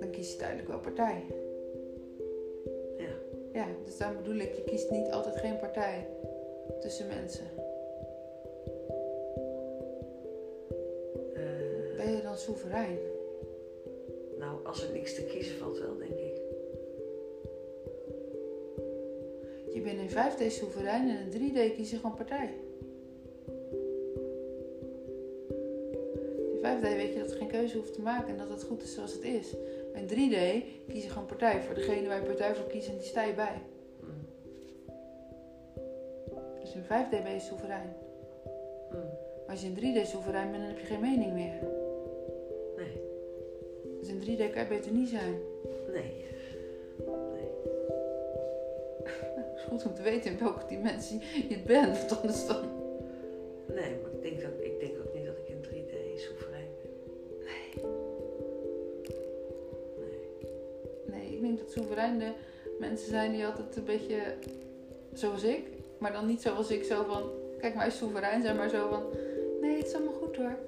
[0.00, 1.24] Dan kies je duidelijk wel partij.
[2.98, 3.12] Ja.
[3.52, 6.06] Ja, dus daarom bedoel ik, je kiest niet altijd geen partij
[6.80, 7.46] tussen mensen.
[11.34, 12.98] Eh, Ben je dan soeverein?
[14.70, 16.40] Als er niks te kiezen valt, wel, denk ik.
[19.74, 22.50] Je bent in 5D soeverein en in 3D kies je gewoon partij.
[26.52, 28.82] In 5D weet je dat je geen keuze hoeft te maken en dat het goed
[28.82, 29.54] is zoals het is.
[29.92, 32.96] Maar in 3D kies je gewoon partij voor degene waar je partij voor kiest en
[32.96, 33.62] die sta je bij.
[34.00, 34.26] Mm.
[36.60, 37.96] Dus in 5D ben je soeverein.
[38.90, 38.98] Mm.
[39.46, 41.79] Maar als je in 3D soeverein bent, dan heb je geen mening meer.
[44.20, 44.36] Nee.
[44.36, 45.38] Dus in 3D kan je beter niet zijn.
[45.92, 46.14] Nee.
[47.32, 47.48] Nee.
[49.36, 51.98] Het is goed om te weten in welke dimensie je het bent.
[51.98, 52.62] Want anders dan...
[53.66, 56.90] Nee, maar ik denk, dat, ik denk ook niet dat ik in 3D soeverein ben.
[57.38, 57.84] Nee.
[59.98, 60.18] Nee.
[61.06, 62.32] Nee, ik denk dat soeverein de
[62.78, 64.34] mensen zijn die altijd een beetje
[65.12, 65.62] zoals ik.
[65.98, 67.22] Maar dan niet zoals ik, zo van...
[67.58, 69.02] Kijk, mij soeverein zijn, maar zo van...
[69.60, 70.58] Nee, het is allemaal goed hoor.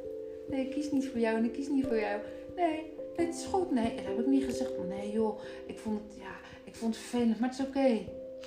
[0.49, 2.21] Nee, ik kies niet voor jou en ik kies niet voor jou.
[2.57, 3.71] Nee, nee het is goed.
[3.71, 4.71] Nee, dat heb ik niet gezegd.
[4.89, 8.01] Nee joh, ik vond het, ja, ik vond het vervelend, maar het is oké.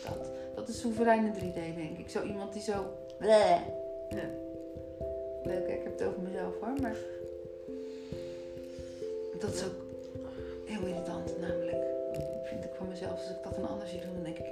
[0.04, 2.10] Dat, dat is soeverein in 3D, denk ik.
[2.10, 2.86] Zo iemand die zo...
[3.18, 3.62] Bleh.
[4.10, 4.30] Ja.
[5.44, 6.96] Leuk, ik heb het over mezelf hoor, maar...
[9.40, 9.86] Dat is ook
[10.66, 11.86] heel irritant, namelijk.
[12.44, 14.46] Vind ik van mezelf, als ik dat een ander zie doen, dan denk ik...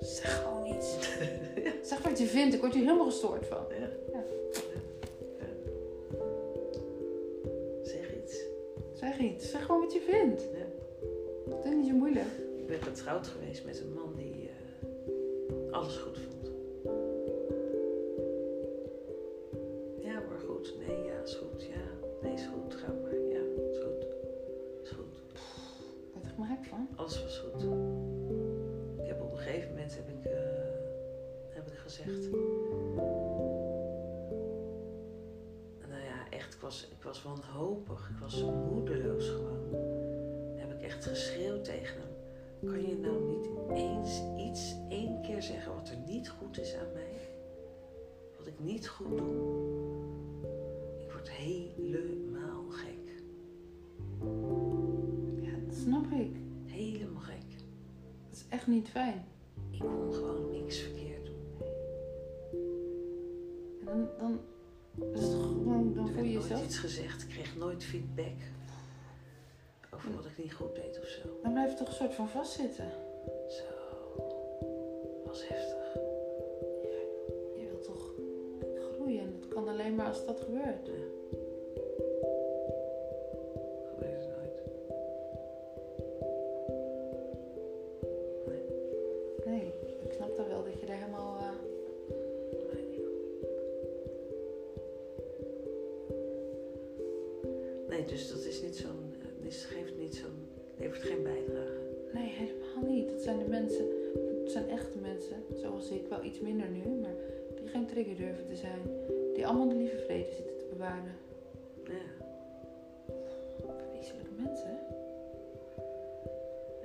[0.00, 0.96] Zeg gewoon iets.
[1.88, 3.64] Zeg wat je vindt, ik word hier helemaal gestoord van.
[3.80, 4.20] Ja.
[9.08, 10.42] Zeg iets, zeg gewoon wat je vindt.
[10.42, 10.66] Ja.
[11.48, 12.26] Dat is niet zo moeilijk.
[12.56, 16.37] Ik ben getrouwd geweest met een man die eh, alles goed vond.
[37.08, 38.10] Was, ik was wanhopig.
[38.10, 39.74] Ik was moedeloos gewoon.
[40.56, 42.68] Heb ik echt geschreeuwd tegen hem.
[42.68, 46.92] Kan je nou niet eens iets, één keer zeggen wat er niet goed is aan
[46.92, 47.30] mij?
[48.38, 49.66] Wat ik niet goed doe?
[50.98, 53.22] Ik word helemaal gek.
[55.40, 56.36] Ja, dat snap ik.
[56.64, 57.48] Helemaal gek.
[58.28, 59.24] Dat is echt niet fijn.
[59.70, 61.68] Ik kon gewoon niks verkeerd doen.
[63.80, 64.40] En dan, dan,
[65.14, 65.57] is het
[66.04, 66.64] dan voel je jezelf.
[66.64, 67.22] iets gezegd.
[67.22, 68.40] Ik kreeg nooit feedback
[69.94, 71.20] over wat ik niet goed deed of zo.
[71.42, 72.90] Dan blijf je toch een soort van vastzitten.
[73.48, 73.64] Zo.
[75.26, 75.94] Was heftig.
[77.56, 78.10] Je wilt toch
[78.92, 80.86] groeien en dat kan alleen maar als dat gebeurt.
[80.86, 81.37] Ja.
[108.18, 108.80] Durven te zijn.
[109.34, 111.16] Die allemaal de lieve vrede zitten te bewaren.
[111.84, 112.26] Ja.
[113.92, 114.78] Vreselijke mensen,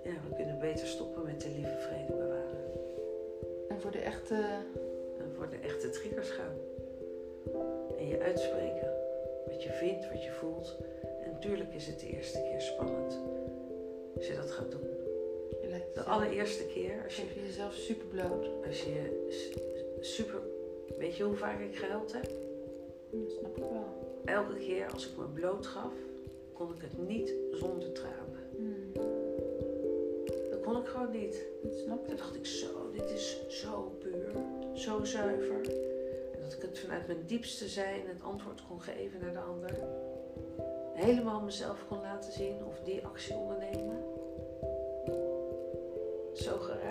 [0.04, 2.64] ja, we kunnen beter stoppen met de lieve vrede bewaren.
[3.70, 4.36] En voor de echte.
[5.20, 6.56] En voor de echte triggers gaan.
[7.98, 8.92] En je uitspreken.
[9.48, 10.78] Wat je vindt, wat je voelt.
[11.24, 13.20] En natuurlijk is het de eerste keer spannend.
[14.16, 14.82] Als je dat gaat doen.
[15.62, 18.50] Je De jezelf- allereerste keer, als je, geef je jezelf super bloot.
[18.68, 19.30] als je
[20.00, 20.40] super.
[21.04, 22.30] Weet je hoe vaak ik gehuild heb?
[23.12, 24.22] Dat snap ik wel.
[24.26, 25.94] Elke keer als ik me bloot gaf,
[26.54, 28.48] kon ik het niet zonder tranen.
[28.56, 28.92] Hmm,
[30.52, 31.46] Dat kon ik gewoon niet.
[31.64, 32.18] dat snap Toen ik.
[32.20, 34.32] dacht ik zo, dit is zo puur,
[34.74, 35.62] zo zuiver.
[36.34, 39.78] En dat ik het vanuit mijn diepste zijn het antwoord kon geven naar de ander.
[40.94, 44.04] Helemaal mezelf kon laten zien of die actie ondernemen.
[46.34, 46.83] zo geraakt.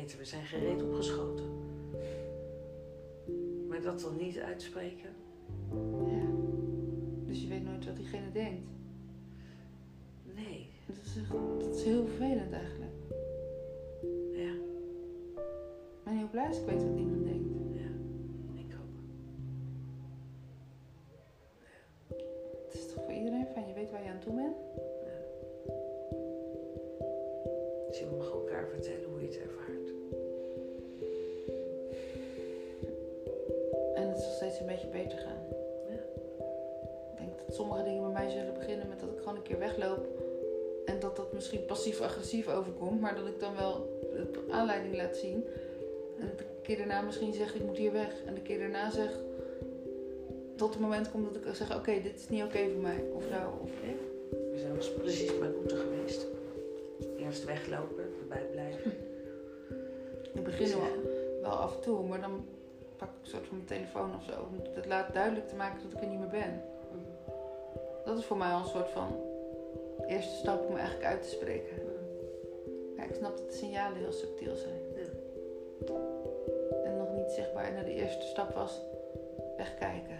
[0.00, 1.44] Beter, we zijn gereed opgeschoten.
[3.68, 5.10] Maar dat dan niet uitspreken,
[6.06, 6.22] Ja.
[7.26, 8.66] Dus je weet nooit wat diegene denkt.
[10.34, 10.68] nee.
[10.86, 12.92] Dat is, echt, dat is heel vervelend eigenlijk.
[14.32, 17.48] Ja, Ik ben heel blij als ik weet wat iemand denkt.
[17.74, 17.88] ja,
[18.60, 18.94] ik ook.
[22.66, 24.56] Het is toch voor iedereen fijn, je weet waar je aan toe bent.
[27.88, 29.83] Dus je mag elkaar vertellen hoe je het ervaart.
[34.54, 35.42] Steeds een beetje beter gaan.
[35.88, 36.02] Ja.
[37.12, 39.58] Ik denk dat sommige dingen bij mij zullen beginnen met dat ik gewoon een keer
[39.58, 40.06] wegloop.
[40.84, 45.44] En dat dat misschien passief-agressief overkomt, maar dat ik dan wel de aanleiding laat zien.
[46.18, 48.22] En de keer daarna misschien zeg ik moet hier weg.
[48.26, 49.10] En de keer daarna zeg
[50.56, 53.04] tot het moment komt dat ik zeg oké, dit is niet oké voor mij.
[53.14, 53.58] Of zo.
[53.62, 53.70] Of,
[54.30, 56.26] We zijn was precies mijn route geweest.
[57.18, 58.92] Eerst weglopen, erbij blijven.
[60.34, 61.12] ik begin wel,
[61.42, 62.44] wel af en toe, maar dan
[63.04, 64.32] pak ik soort van mijn telefoon of zo.
[64.32, 66.62] Om het laat duidelijk te maken dat ik er niet meer ben.
[68.04, 69.20] Dat is voor mij al een soort van
[70.06, 71.76] eerste stap om eigenlijk uit te spreken.
[72.96, 74.80] Ja, ik snap dat de signalen heel subtiel zijn.
[76.84, 77.64] En nog niet zichtbaar.
[77.64, 78.80] En de eerste stap was
[79.56, 80.18] wegkijken.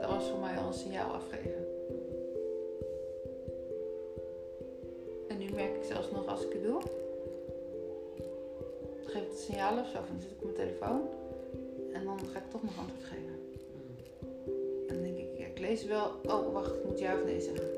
[0.00, 1.66] Dat was voor mij al een signaal afgeven.
[5.28, 6.80] En nu merk ik zelfs nog als ik het doe.
[9.04, 9.94] Geef ik het signaal of zo.
[9.94, 11.17] Dan zit ik op mijn telefoon.
[12.18, 13.38] Dan ga ik toch nog antwoord geven.
[14.88, 16.10] En dan denk ik, ja, ik lees wel.
[16.24, 17.68] Oh, wacht, ik moet ja of nee zeggen.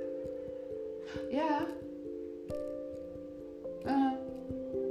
[1.31, 1.66] Ja.
[3.85, 4.12] Eh.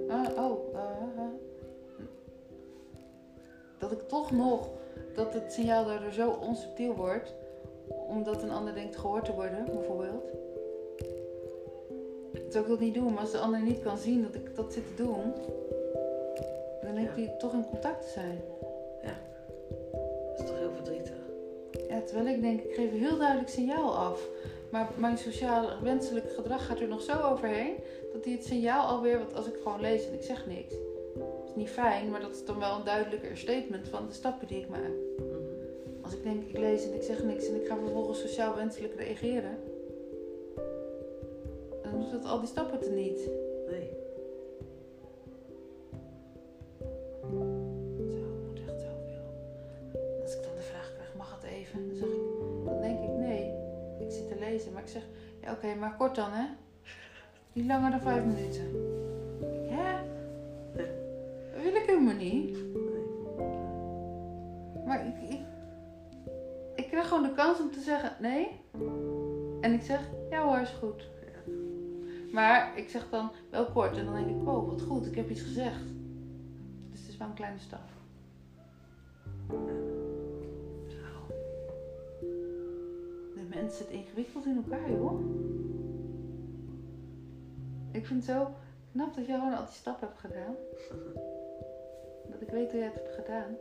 [0.08, 0.76] eh, oh.
[0.76, 1.24] eh.
[3.78, 4.70] Dat ik toch nog,
[5.16, 7.34] dat het signaal daardoor zo onsubtiel wordt,
[8.08, 10.24] omdat een ander denkt gehoord te worden, bijvoorbeeld.
[12.32, 14.74] Terwijl ik dat niet doe, maar als de ander niet kan zien dat ik dat
[14.74, 15.34] zit te doen,
[16.82, 17.24] dan denk Ja.
[17.24, 18.42] hij toch in contact te zijn.
[19.02, 21.18] Dat is toch heel verdrietig.
[21.90, 24.28] Ja, terwijl ik denk, ik geef een heel duidelijk signaal af.
[24.72, 27.76] Maar mijn sociaal wenselijk gedrag gaat er nog zo overheen
[28.14, 30.74] dat hij het signaal alweer, want als ik gewoon lees en ik zeg niks,
[31.46, 34.62] is niet fijn, maar dat is dan wel een duidelijker statement van de stappen die
[34.62, 34.92] ik maak.
[35.18, 35.28] Mhm.
[36.02, 38.96] Als ik denk, ik lees en ik zeg niks en ik ga vervolgens sociaal wenselijk
[38.96, 39.58] reageren,
[41.84, 43.30] dan doet dat al die stappen te niet.
[43.70, 43.99] Nee.
[55.80, 56.46] Maar kort dan hè?
[57.54, 58.62] Niet langer dan vijf minuten.
[59.70, 59.98] Hè?
[61.54, 62.58] Dat wil ik helemaal niet.
[64.86, 65.42] Maar ik, ik,
[66.76, 68.48] ik krijg gewoon de kans om te zeggen, nee.
[69.62, 71.08] En ik zeg, ja hoor, is goed.
[72.32, 75.30] Maar ik zeg dan wel kort en dan denk ik, wow, wat goed, ik heb
[75.30, 75.84] iets gezegd.
[76.90, 77.90] Dus het is wel een kleine stap.
[83.60, 85.20] De mens zit ingewikkeld in elkaar, joh.
[87.92, 88.48] Ik vind het zo
[88.92, 90.56] knap dat je gewoon al die stappen hebt gedaan.
[92.32, 93.58] Dat ik weet hoe je het hebt gedaan.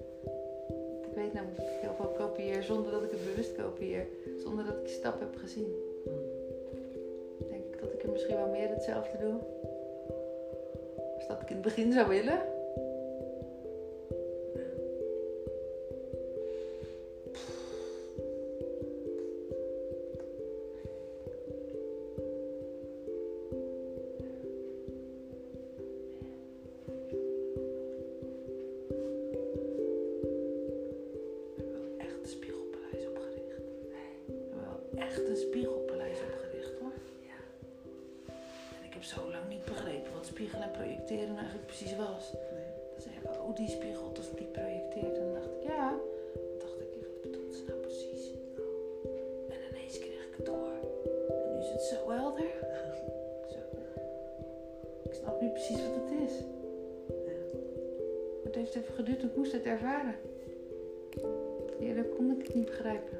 [1.09, 4.07] Ik weet namelijk dat ik heel veel kopieer zonder dat ik het bewust kopieer.
[4.39, 5.73] Zonder dat ik die stap heb gezien.
[7.49, 9.39] Denk ik dat ik er misschien wel meer hetzelfde doe.
[11.15, 12.58] Als dat ik in het begin zou willen.
[35.19, 36.97] Echt een spiegelpaleis opgericht hoor.
[37.31, 37.39] Ja.
[38.79, 42.33] En ik heb zo lang niet begrepen wat spiegelen en projecteren eigenlijk precies was.
[42.33, 42.69] Nee.
[42.93, 45.17] Dan zeggen we, oh die spiegelt of die projecteert.
[45.19, 45.29] En
[45.63, 45.87] ja.
[46.33, 48.23] Toen dacht ik, wat bedoelt ze nou precies?
[49.55, 50.73] En ineens kreeg ik het door.
[51.45, 52.51] En nu is het zo helder.
[53.55, 53.59] Zo.
[55.03, 56.35] Ik snap nu precies wat het is.
[58.45, 60.15] Het heeft even geduurd, ik moest het ervaren.
[61.81, 63.18] Eerder kon ik het niet begrijpen.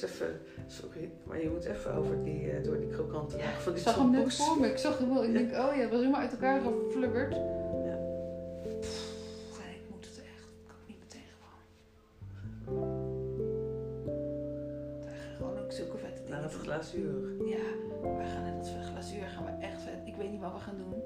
[0.00, 3.72] Moet even, sorry, maar je moet even over die, eh, door die krokante Ja, van
[3.72, 4.66] ik die zag hem net voor me.
[4.70, 5.24] Ik zag hem wel.
[5.24, 5.38] Ik Ja.
[5.38, 7.34] denk, oh ja, het was helemaal uit elkaar geflubberd.
[7.84, 7.98] Ja.
[8.80, 9.14] Pff,
[9.74, 10.48] ik moet het echt.
[10.48, 11.60] Ik kan niet meteen gewoon.
[15.04, 17.46] Daar gaan gewoon ook zulke vette dingen Naar het glazuur.
[17.46, 17.64] Ja,
[18.02, 19.98] we gaan net we glazuur gaan we echt vet.
[20.06, 21.02] Ik weet niet wat we gaan doen.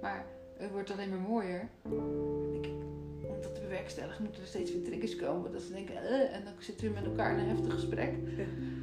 [0.00, 0.24] Maar
[0.56, 1.68] het wordt alleen maar mooier.
[2.52, 2.72] Ik, dat
[3.76, 5.52] bewerkstelligen moeten er steeds weer triggers komen.
[5.52, 8.14] Dat ze denken, eh, en dan zitten we met elkaar in een heftig gesprek.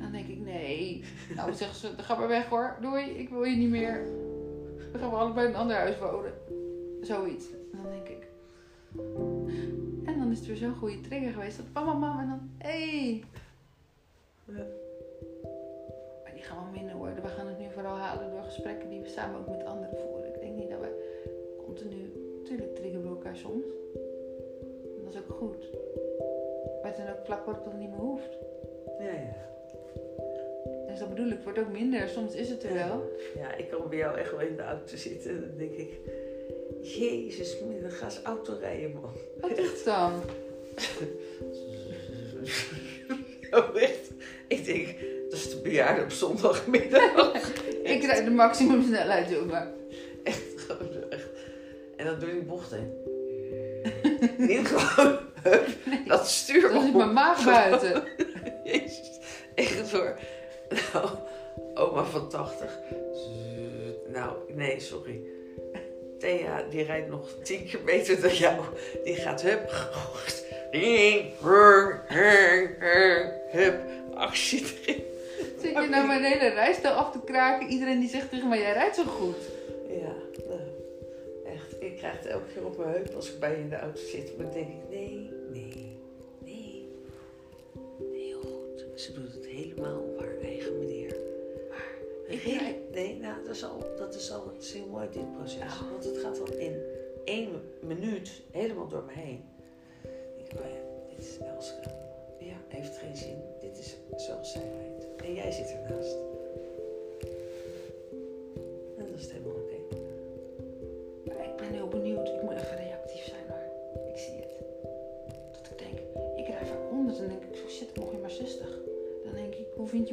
[0.01, 1.03] Dan denk ik, nee.
[1.35, 2.77] Nou, dan zeggen ze, dan ga maar weg hoor.
[2.81, 4.05] Doei, ik wil je niet meer.
[4.91, 6.33] Dan gaan we allebei in een ander huis wonen.
[7.01, 7.45] Zoiets.
[7.51, 8.27] En dan denk ik.
[10.05, 11.57] En dan is het weer zo'n goede trigger geweest.
[11.57, 12.69] Dat mama, mama, en dan, hé.
[12.69, 13.23] Hey.
[14.45, 14.65] Ja.
[16.23, 17.23] Maar die gaan wel minder worden.
[17.23, 20.33] We gaan het nu vooral halen door gesprekken die we samen ook met anderen voeren.
[20.33, 21.21] Ik denk niet dat we
[21.65, 22.11] continu...
[22.43, 23.65] Tuurlijk triggeren we elkaar soms.
[25.13, 25.71] Is ook goed.
[26.81, 28.37] Maar het is dan ook vlak waarop dat niet meer hoeft.
[28.99, 29.35] Ja, ja.
[30.87, 32.09] Dus dat bedoel ik, het wordt ook minder.
[32.09, 33.11] Soms is het er wel.
[33.35, 35.99] Ja, ik kan bij jou echt wel in de auto zitten en dan denk ik...
[36.81, 39.11] Jezus, dan ga eens auto rijden, man.
[39.41, 40.11] Wat is het dan?
[43.51, 44.11] Oh, echt.
[44.47, 44.87] Ik denk,
[45.29, 47.51] dat is de bejaarde op zondagmiddag.
[47.83, 49.73] Ik rijd de maximum snelheid, jongen.
[50.23, 51.29] Echt, gewoon echt.
[51.95, 53.12] En dan doe je die bocht heen.
[54.37, 55.67] Niet gewoon, hup,
[56.05, 56.95] dat stuur Dan zit op.
[56.97, 58.03] mijn maag buiten.
[58.63, 59.19] Jezus,
[59.55, 60.15] echt hoor.
[60.93, 61.09] Nou,
[61.73, 62.79] oma van 80.
[64.07, 65.21] Nou, nee, sorry.
[66.19, 68.61] Thea, die rijdt nog tien keer beter dan jou.
[69.03, 69.91] Die gaat hup.
[73.51, 73.81] Hup,
[74.15, 75.03] actie erin.
[75.61, 77.67] Zit je nou mijn hele rijstijl af te kraken?
[77.67, 79.35] Iedereen die zegt tegen mij, jij rijdt zo goed.
[81.93, 84.01] Ik krijg het elke keer op mijn heup als ik bij je in de auto
[84.01, 84.37] zit.
[84.37, 85.97] Maar dan denk ik, nee, nee,
[86.43, 86.87] nee.
[88.13, 88.99] Heel goed.
[89.01, 91.15] Ze doet het helemaal op haar eigen manier.
[91.69, 91.91] Maar
[92.27, 92.75] ik hele-.
[92.91, 95.59] Nee, nou, dat is, al, dat is al het is heel mooi, dit proces.
[95.59, 95.89] Ja.
[95.91, 96.81] Want het gaat dan in
[97.25, 99.43] één minuut helemaal door me heen.
[100.37, 101.89] Ik denk, oh ja, dit is Elske.
[102.39, 103.37] Ja, heeft geen zin.
[103.59, 104.71] Dit is zoals zij.
[105.25, 106.22] En jij zit ernaast.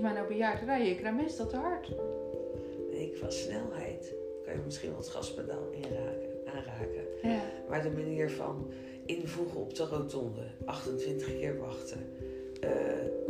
[0.00, 0.88] Je mij nou bejaard rijden?
[0.88, 1.88] Ik rijd meestal te hard.
[2.90, 7.04] Nee, qua snelheid kan je misschien wel het gaspedaal inraken, aanraken.
[7.22, 7.42] Ja.
[7.68, 8.72] Maar de manier van
[9.06, 12.06] invoegen op de rotonde, 28 keer wachten,
[12.60, 12.70] eh,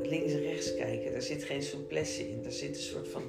[0.02, 2.42] links en rechts kijken, daar zit geen souplesse in.
[2.42, 3.22] Daar zit een soort van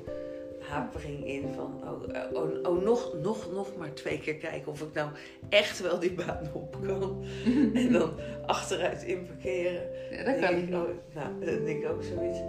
[0.59, 4.81] hapering in van, oh, eh, oh, oh nog, nog, nog maar twee keer kijken of
[4.81, 5.09] ik nou
[5.49, 7.23] echt wel die baan op kan.
[7.73, 8.13] en dan
[8.45, 9.89] achteruit inparkeren.
[10.11, 12.39] ja, dat kan denk ik oh, nou, denk ik ook zoiets.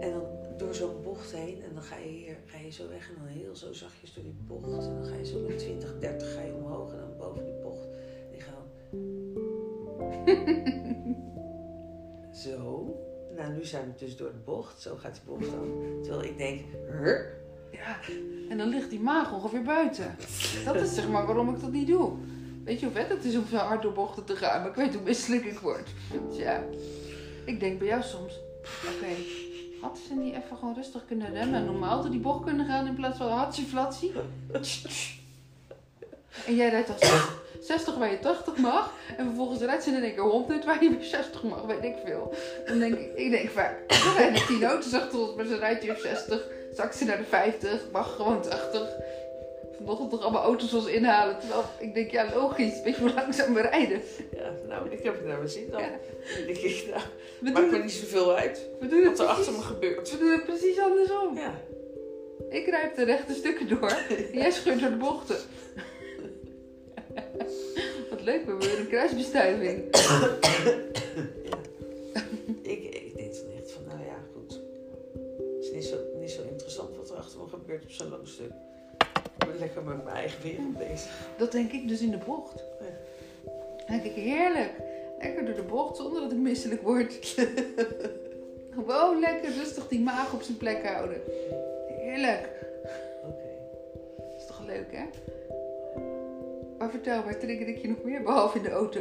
[0.00, 0.11] En
[0.58, 3.26] door zo'n bocht heen en dan ga je hier, ga je zo weg en dan
[3.26, 4.86] heel zo zachtjes door die bocht.
[4.86, 7.60] En dan ga je zo met 20, 30 ga je omhoog en dan boven die
[7.62, 7.88] bocht.
[8.30, 8.66] En je gaat
[12.44, 12.86] zo.
[13.36, 14.80] Nou, nu zijn we dus door de bocht.
[14.80, 16.00] Zo gaat die bocht dan.
[16.02, 16.60] Terwijl ik denk,
[17.02, 17.18] huh?
[17.72, 17.98] Ja.
[18.48, 20.16] En dan ligt die maag ongeveer buiten.
[20.64, 22.12] Dat is zeg maar waarom ik dat niet doe.
[22.64, 24.76] Weet je hoe vet het is om zo hard door bochten te gaan, maar ik
[24.76, 25.88] weet hoe misselijk ik word.
[26.28, 26.64] Dus ja,
[27.44, 29.14] ik denk bij jou soms, oké,
[29.82, 32.86] had ze niet even gewoon rustig kunnen remmen en normaal door die bocht kunnen gaan
[32.86, 34.12] in plaats van hatsie flatsie?
[36.46, 37.28] En jij rijdt als
[37.60, 38.92] 60 waar je 80 mag.
[39.16, 41.96] En vervolgens rijdt ze in één keer 100 waar je weer 60 mag, weet ik
[42.04, 42.34] veel.
[42.66, 45.82] Dan denk ik, ik denk vaak, er rijden 10 auto's achter ons, maar ze rijdt
[45.82, 46.46] hier 60.
[46.72, 48.88] Straks ze naar de 50, mag gewoon 80.
[49.84, 51.38] Vanochtend toch allemaal auto's ons inhalen.
[51.38, 54.00] Terwijl ik denk, ja logisch, weet je hoe langzaam we rijden.
[54.36, 55.80] Ja, nou, ik heb het naar mijn zin dan.
[55.80, 55.88] Ja.
[56.36, 57.02] Dan denk ik, nou,
[57.40, 60.10] We maakt me niet zoveel uit we, doen het wat er achter me gebeurt.
[60.10, 61.36] we doen het precies andersom.
[61.36, 61.54] Ja,
[62.48, 63.96] Ik rijd de rechte stukken door.
[64.32, 65.36] Jij scheurt door de bochten.
[68.10, 69.84] Wat leuk, we hebben weer een kruisbestuiving.
[79.62, 81.10] lekker met mijn eigen wereld bezig.
[81.36, 82.64] Dat denk ik dus in de bocht.
[83.76, 84.72] Dan denk ik, heerlijk.
[85.18, 87.34] Lekker door de bocht zonder dat ik misselijk word.
[88.76, 91.20] Gewoon lekker rustig die maag op zijn plek houden.
[91.88, 92.48] Heerlijk.
[93.24, 93.48] Oké.
[94.36, 95.04] Is toch leuk, hè?
[96.78, 99.00] Maar vertel, waar trigger ik je nog meer behalve in de auto?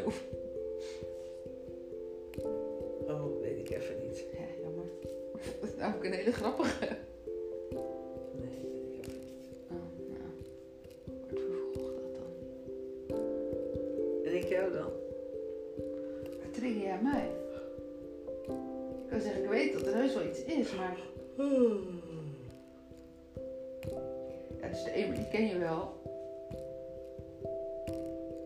[3.07, 4.23] Oh, weet ik even niet.
[4.31, 4.85] Ja, jammer.
[5.61, 6.87] Dat is namelijk een hele grappige.
[17.01, 17.29] Mij?
[19.05, 20.97] Ik wil zeggen, ik weet dat er heus wel iets is, maar...
[24.61, 25.99] Ja, dus de ene, die ken je wel.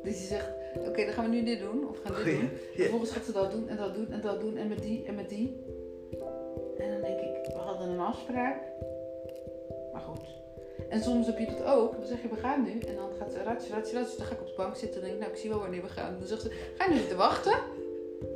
[0.03, 0.49] Dus die zegt,
[0.87, 1.89] oké, dan gaan we nu dit doen.
[1.89, 2.49] Of we gaan dit doen.
[2.49, 5.05] En vervolgens gaat ze dat doen en dat doen en dat doen en met die
[5.05, 5.63] en met die.
[6.77, 8.61] En dan denk ik, we hadden een afspraak.
[9.93, 10.27] Maar goed.
[10.89, 11.91] En soms heb je dat ook.
[11.91, 12.79] Dan zeg je, we gaan nu.
[12.79, 14.17] En dan gaat ze, ratje, ratje, ratje.
[14.17, 15.81] Dan ga ik op de bank zitten en denk ik, nou, ik zie wel wanneer
[15.81, 16.15] we gaan.
[16.19, 17.57] Dan zegt ze, ga je nu zitten wachten?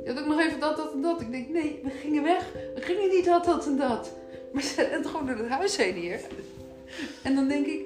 [0.04, 1.20] Je had ook nog even dat, dat en dat.
[1.20, 2.52] Ik denk, nee, we gingen weg.
[2.74, 4.12] We gingen niet dat, dat en dat.
[4.52, 6.20] Maar ze rent gewoon door het huis heen hier.
[7.22, 7.80] En dan denk ik,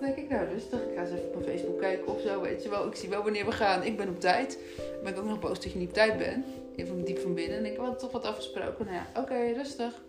[0.00, 0.80] denk ik, nou rustig.
[0.80, 2.86] Ik ga eens even op mijn Facebook kijken of zo, weet je wel.
[2.86, 3.84] Ik zie wel wanneer we gaan.
[3.84, 4.58] Ik ben op tijd.
[4.76, 6.46] Dan ben ook nog boos dat je niet op tijd bent.
[6.76, 7.58] Even diep van binnen.
[7.58, 8.84] En ik, hadden toch wat afgesproken.
[8.84, 10.02] Nou ja, oké, rustig.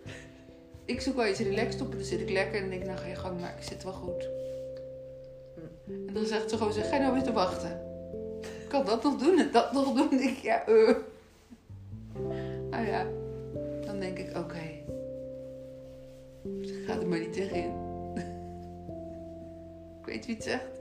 [0.84, 2.54] Ik zoek wel iets relaxed op en dan zit ik lekker.
[2.54, 3.54] En dan denk ik, nou ga je gang maar.
[3.58, 4.28] Ik zit wel goed.
[5.86, 7.89] En dan zegt ze gewoon, zeg, ga je nou weer te wachten?
[8.70, 10.20] Ik kan dat nog doen en dat nog doen.
[10.20, 10.96] Ik, ja, eh.
[12.70, 13.06] Nou ja,
[13.84, 14.82] dan denk ik, oké.
[16.86, 17.70] Ga er maar niet tegenin.
[20.00, 20.80] ik weet wie het zegt.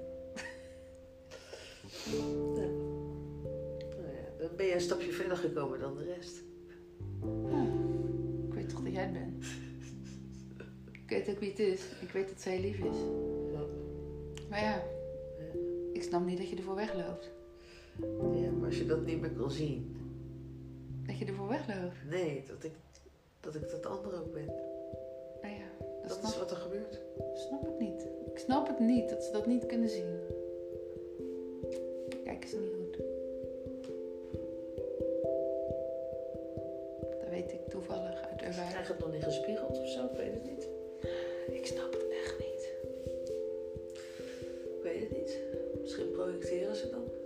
[3.95, 6.37] Nou ja, dan ben je een stapje verder gekomen dan de rest.
[8.47, 9.45] Ik weet toch dat jij het bent.
[10.91, 11.81] Ik weet ook wie het is.
[12.01, 12.97] Ik weet dat zij lief is.
[14.49, 14.83] Maar ja,
[15.93, 17.37] ik snap niet dat je ervoor wegloopt.
[18.33, 19.95] Ja, maar als je dat niet meer kan zien.
[21.07, 21.95] Dat je ervoor wegloopt.
[22.09, 22.71] Nee, dat ik
[23.39, 24.45] dat, ik dat andere ook ben.
[25.41, 27.01] Nou ja, dat, is wat er gebeurt.
[27.33, 28.07] snap ik niet.
[28.31, 30.19] Ik snap het niet, dat ze dat niet kunnen zien.
[32.23, 32.97] Kijk eens niet goed.
[37.19, 38.71] Dat weet ik toevallig uit ervaring.
[38.71, 40.05] Krijg het nog niet gespiegeld of zo?
[40.05, 40.67] Ik weet het niet.
[41.51, 42.71] Ik snap het echt niet.
[44.77, 45.39] Ik weet het niet.
[45.81, 47.18] Misschien projecteren ze dan.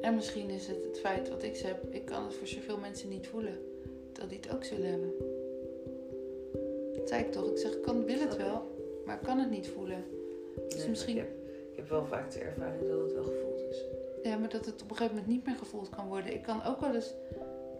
[0.00, 1.94] En misschien is het het feit wat ik heb.
[1.94, 3.58] Ik kan het voor zoveel mensen niet voelen.
[4.12, 5.12] Dat die het ook zullen hebben.
[6.94, 7.50] Dat zei ik toch.
[7.50, 8.62] Ik zeg, ik kan, wil het wel.
[9.04, 10.04] Maar ik kan het niet voelen.
[10.68, 11.16] Dus Nee, misschien...
[11.16, 11.30] Ik heb,
[11.70, 13.84] ik heb wel vaak de ervaring dat het wel gevoeld is.
[14.22, 16.32] Ja, maar dat het op een gegeven moment niet meer gevoeld kan worden.
[16.32, 17.14] Ik kan ook wel eens...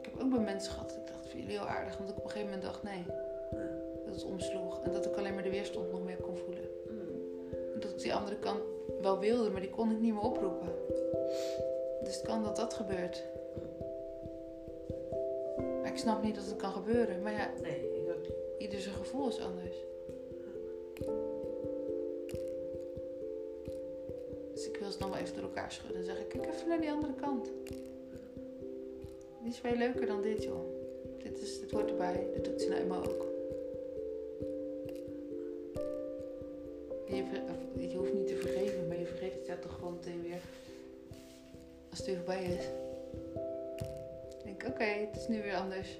[0.01, 0.91] Ik heb ook bij mensen gehad.
[0.91, 1.97] Ik dacht, vind jullie heel aardig.
[1.97, 3.05] Want ik op een gegeven moment dacht, nee.
[4.05, 4.83] Dat het omsloeg.
[4.83, 6.65] En dat ik alleen maar de weerstand nog meer kon voelen.
[6.91, 6.99] Mm.
[7.75, 8.61] En dat ik die andere kant
[9.01, 10.69] wel wilde, maar die kon ik niet meer oproepen.
[12.03, 13.25] Dus het kan dat dat gebeurt.
[15.81, 17.23] Maar ik snap niet dat het kan gebeuren.
[17.23, 18.33] Maar ja, Nee, ik ook niet.
[18.59, 19.77] ieder zijn gevoel is anders.
[24.53, 26.81] Dus ik wil ze nog wel even door elkaar schudden en zeggen: Kijk even naar
[26.81, 27.51] die andere kant.
[29.43, 30.79] Die is veel leuker dan dit, joh.
[31.23, 32.27] Dit, is, dit hoort erbij.
[32.35, 33.29] Dit doet ze nou eenmaal ook.
[37.91, 40.41] Je, hoeft niet te vergeven, maar je vergeeft het ja toch gewoon meteen weer.
[41.91, 42.65] Als het weer voorbij is.
[44.45, 45.99] Denk, oké, het is nu weer anders.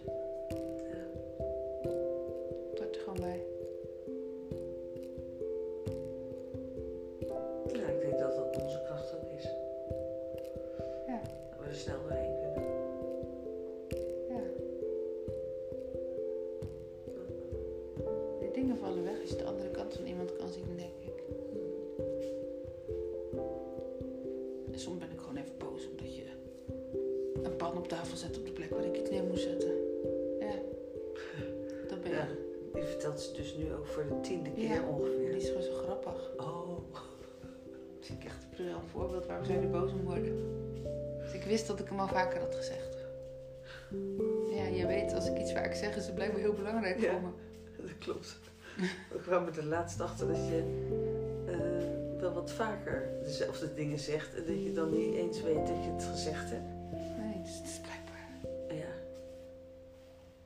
[48.01, 48.39] Klopt.
[49.13, 50.63] We kwamen er laatst achter dat je
[51.47, 54.35] eh, wel wat vaker dezelfde dingen zegt.
[54.35, 56.69] En dat je dan niet eens weet dat je het gezegd hebt.
[57.19, 58.29] Nee, dus het is blijkbaar.
[58.77, 58.93] Ja.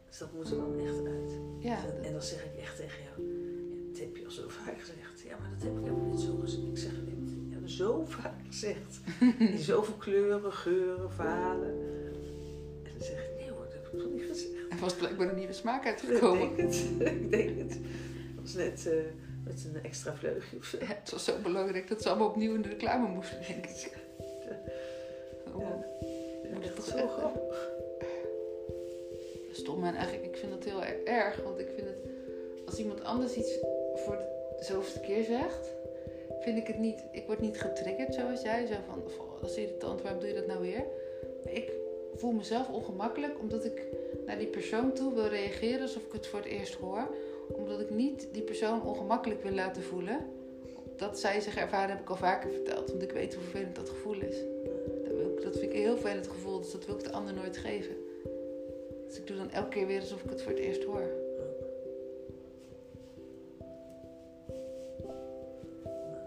[0.09, 1.33] Dus dat moet er dan echt uit.
[1.59, 4.31] Ja, en, dat- en dan zeg ik echt tegen jou, ja, dat heb je al
[4.31, 5.21] zo vaak gezegd.
[5.29, 6.63] Ja, maar dat heb ik helemaal niet zo gezegd.
[6.69, 7.33] Ik zeg het niet.
[7.51, 9.01] Ja, zo vaak gezegd.
[9.39, 11.75] In zoveel kleuren, geuren, verhalen.
[13.99, 14.51] Dat ik gezegd.
[14.71, 16.57] er was blijkbaar een nieuwe smaak Ik uitgekomen.
[16.57, 16.85] denk het.
[17.01, 17.71] ik denk het.
[18.35, 18.97] Dat was net eh,
[19.45, 20.77] met een extra vleugje of zo.
[20.81, 23.93] Ja, het was zo belangrijk dat ze allemaal opnieuw in de reclame moesten, denk ik.
[25.55, 25.87] Oh, Ja.
[26.43, 27.69] Ja, Moet echt het zo grappig.
[29.53, 31.43] Stom en eigenlijk, ik vind dat heel er- erg.
[31.43, 31.97] Want ik vind het,
[32.67, 33.59] als iemand anders iets
[33.95, 34.17] voor
[34.59, 35.73] de zoveelste keer zegt,
[36.41, 38.67] vind ik het niet, ik word niet getriggerd zoals jij.
[38.67, 40.85] Zo van, "Goh, dat is irritant, waarom doe je dat nou weer?
[41.45, 41.73] Maar ik
[42.17, 43.83] voel mezelf ongemakkelijk omdat ik
[44.27, 47.09] naar die persoon toe wil reageren alsof ik het voor het eerst hoor.
[47.53, 50.27] Omdat ik niet die persoon ongemakkelijk wil laten voelen.
[50.97, 52.91] Dat zij zich ervaren heb ik al vaker verteld.
[52.91, 54.37] Want ik weet hoe vervelend dat gevoel is.
[55.43, 57.97] Dat, vind ik een heel vervelend gevoel, dus dat wil ik de ander nooit geven.
[59.07, 61.03] Dus ik doe dan elke keer weer alsof ik het voor het eerst hoor.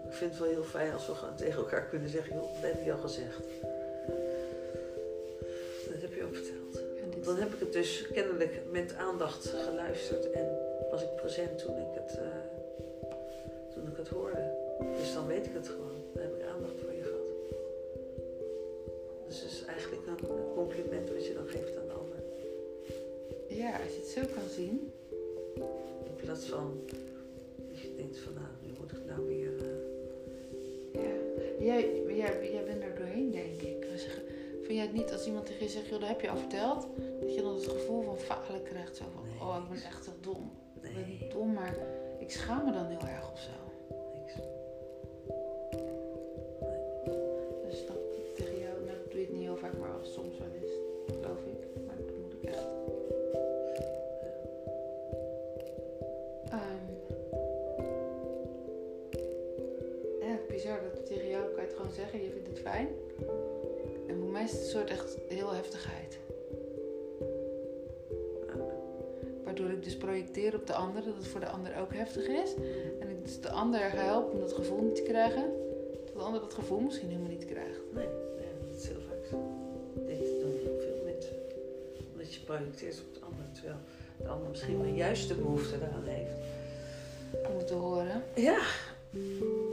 [0.06, 2.72] Ik vind het wel heel fijn als we gewoon tegen elkaar kunnen zeggen, joh, dat
[2.72, 3.46] heb je al gezegd.
[7.78, 10.46] Dus kennelijk met aandacht geluisterd en
[10.90, 12.24] was ik present toen ik het, eh,
[13.72, 14.42] toen ik het hoorde.
[15.00, 15.96] Dus dan weet ik het gewoon.
[16.12, 17.28] Dan heb ik aandacht voor je gehad.
[19.26, 22.18] Dus het is eigenlijk een compliment wat je dan geeft aan de ander.
[23.48, 24.92] ja, als je het zo kan zien.
[26.10, 26.80] In plaats van
[27.68, 29.52] dat je denkt van nou, nu moet ik nou weer...
[29.58, 31.14] eh, Ja.
[31.64, 32.87] Jij, jij, jij bent er
[34.68, 36.86] vind jij het niet als iemand tegen je zegt, joh, dat heb je al verteld?
[37.20, 38.96] Dat je dan het gevoel van falen krijgt.
[38.96, 39.40] Zo van, Nee.
[39.40, 40.50] oh, ik ben echt heel dom.
[40.74, 41.76] Ik ben nee, niet dom, maar
[42.18, 43.50] ik schaam me dan heel erg of zo.
[71.18, 72.54] Het voor de ander ook heftig is.
[73.00, 75.44] En ik dus de ander ga helpen om dat gevoel niet te krijgen.
[76.04, 77.80] Terwijl de ander dat gevoel misschien helemaal niet krijgt.
[77.94, 78.06] Nee,
[78.36, 79.36] nee, dat is heel vaak zo.
[80.06, 81.36] Dit doen heel veel mensen.
[82.12, 83.78] Omdat je projecteert op de ander, terwijl
[84.16, 86.34] de ander misschien wel juist de behoefte daaraan heeft.
[87.50, 88.22] Om het te horen.
[88.34, 88.60] Ja,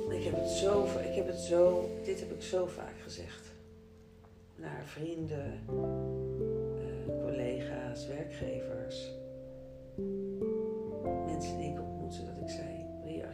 [0.10, 3.54] ik heb het zo, ik heb het zo, dit heb ik zo vaak gezegd.
[4.56, 9.12] Naar vrienden, eh, collega's, werkgevers.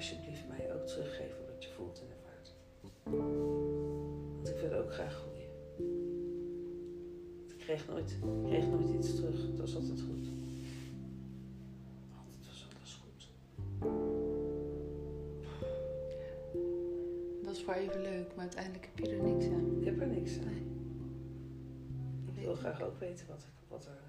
[0.02, 2.54] Alsjeblieft mij ook teruggeven wat je voelt en ervaart.
[4.36, 5.50] Want ik wil ook graag groeien.
[7.48, 10.28] Ik kreeg nooit, ik kreeg nooit iets terug, het was altijd goed.
[12.18, 13.30] Altijd was alles goed.
[17.44, 19.78] Dat is voor even leuk, maar uiteindelijk heb je er niks aan.
[19.80, 20.44] Ik heb er niks aan.
[20.46, 22.36] Nee.
[22.36, 24.00] Ik wil graag ook weten wat, ik, wat er,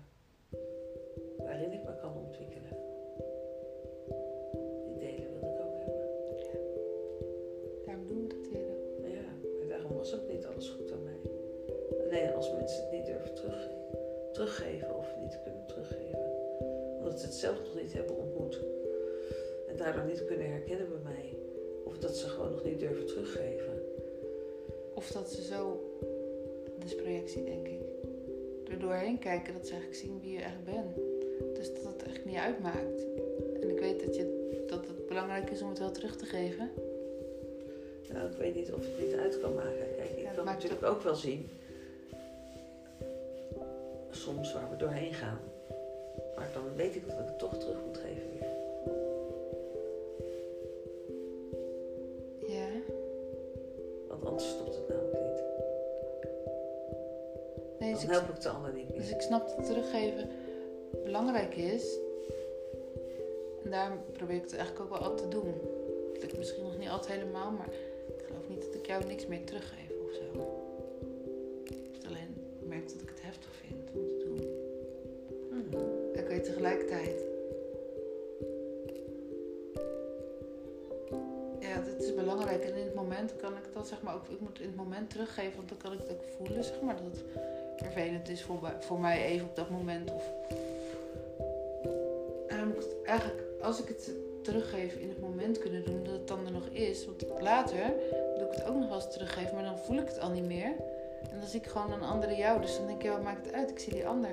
[1.39, 2.92] waarin ik me kan ontwikkelen.
[14.43, 16.19] Teruggeven of niet kunnen teruggeven.
[16.99, 18.61] Omdat ze het zelf nog niet hebben ontmoet.
[19.69, 21.37] En daardoor niet kunnen herkennen bij mij.
[21.85, 23.83] Of dat ze gewoon nog niet durven teruggeven.
[24.95, 25.81] Of dat ze zo,
[26.65, 27.81] dat is projectie denk ik,
[28.69, 30.95] er doorheen kijken dat ze eigenlijk zien wie je echt bent.
[31.55, 33.07] Dus dat het echt niet uitmaakt.
[33.61, 36.71] En ik weet dat, je, dat het belangrijk is om het wel terug te geven.
[38.13, 39.87] Nou, ik weet niet of het niet uit kan maken.
[39.97, 41.49] Kijk, ik Ja, kan natuurlijk ook wel zien.
[44.23, 45.41] Soms waar we doorheen gaan.
[46.37, 48.51] Maar dan weet ik dat ik het toch terug moet geven weer.
[52.49, 52.69] Ja,
[54.09, 55.43] Want anders stopt het namelijk niet.
[57.79, 59.15] nee, dus Dan help ik de ander niet dus meer.
[59.15, 60.29] ik snap dat teruggeven
[61.05, 61.99] belangrijk is.
[63.65, 65.55] En daarom probeer ik het eigenlijk ook wel altijd te doen.
[66.15, 67.69] Dat ik misschien nog niet altijd helemaal, maar
[68.17, 70.49] ik geloof niet dat ik jou niks meer teruggeef of zo.
[72.07, 73.12] Alleen merk dat ik
[81.61, 82.63] Ja, dit is belangrijk.
[82.63, 85.11] En in het moment kan ik dat zeg maar ook, ik moet in het moment
[85.11, 87.25] teruggeven, want dan kan ik het ook voelen, zeg maar, dat het
[87.77, 90.13] vervelend is voor, voor mij even op dat moment.
[90.13, 90.33] Of...
[92.49, 94.11] En dan moet ik eigenlijk, als ik het
[94.43, 97.07] teruggeef in het moment kunnen doen, dat het dan er nog is.
[97.07, 97.93] Want later
[98.39, 100.47] doe ik het ook nog wel eens teruggeven, maar dan voel ik het al niet
[100.47, 100.75] meer.
[101.31, 102.61] En dan zie ik gewoon een andere jou.
[102.61, 103.71] Dus dan denk ik, ja, wat maakt het uit?
[103.71, 104.31] Ik zie die ander.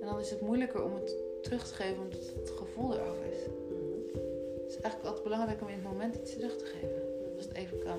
[0.00, 3.38] En dan is het moeilijker om het terug te geven, omdat het gevoel eraf is.
[3.68, 4.18] Mhm.
[4.62, 7.02] Het is eigenlijk altijd belangrijk om in het moment iets terug te geven.
[7.36, 7.98] Als het even kan.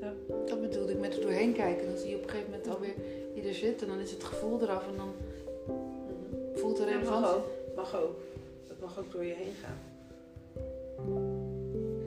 [0.00, 0.12] Ja.
[0.46, 1.86] Dat bedoelde ik met er doorheen kijken.
[1.86, 2.94] Dan zie je op een gegeven moment alweer
[3.34, 3.82] wie er zit.
[3.82, 4.88] En dan is het gevoel eraf.
[4.88, 5.12] En dan
[5.66, 6.58] Mhm.
[6.58, 7.46] voelt de Ja, mag ook.
[7.76, 8.16] Mag ook.
[8.68, 9.78] Het mag ook door je heen gaan.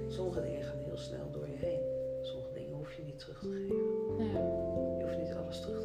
[0.08, 1.80] Sommige dingen gaan heel snel door je heen.
[2.22, 3.76] Sommige dingen hoef je niet terug te geven.
[4.26, 4.40] Ja.
[4.98, 5.83] Je hoeft niet alles terug te geven.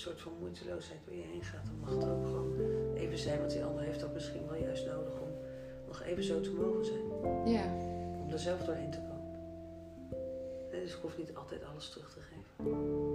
[0.00, 2.56] Soort van moeiteloosheid door je heen gaat, dan mag het ook gewoon
[2.94, 3.38] even zijn.
[3.38, 5.28] Want die ander heeft dat misschien wel juist nodig om
[5.86, 7.02] nog even zo te mogen zijn.
[7.46, 7.64] ja.
[8.22, 9.10] Om er zelf doorheen te komen.
[10.70, 13.09] Dus ik hoef niet altijd alles terug te geven.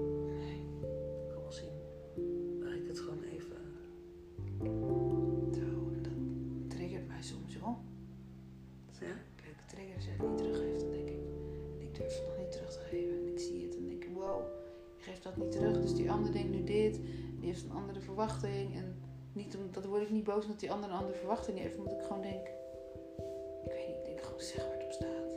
[18.15, 18.75] Verwachting.
[18.75, 18.87] En
[19.33, 21.93] niet om, dat word ik niet boos omdat die ander een andere verwachting heeft, omdat
[21.93, 22.47] ik gewoon denk,
[23.65, 25.29] ik weet niet, ik denk gewoon zeg waar het op staat.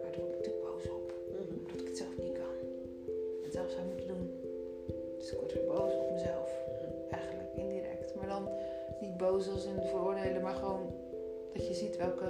[0.00, 1.58] Maar daar word ik natuurlijk boos op, Mhm.
[1.58, 2.56] omdat ik het zelf niet kan.
[3.42, 4.30] Het zelf zou moeten doen.
[5.18, 6.50] Dus ik word weer boos op mezelf
[7.10, 8.14] eigenlijk indirect.
[8.14, 8.48] Maar dan
[9.00, 10.94] niet boos als in veroordelen, maar gewoon
[11.52, 12.26] dat je ziet welke.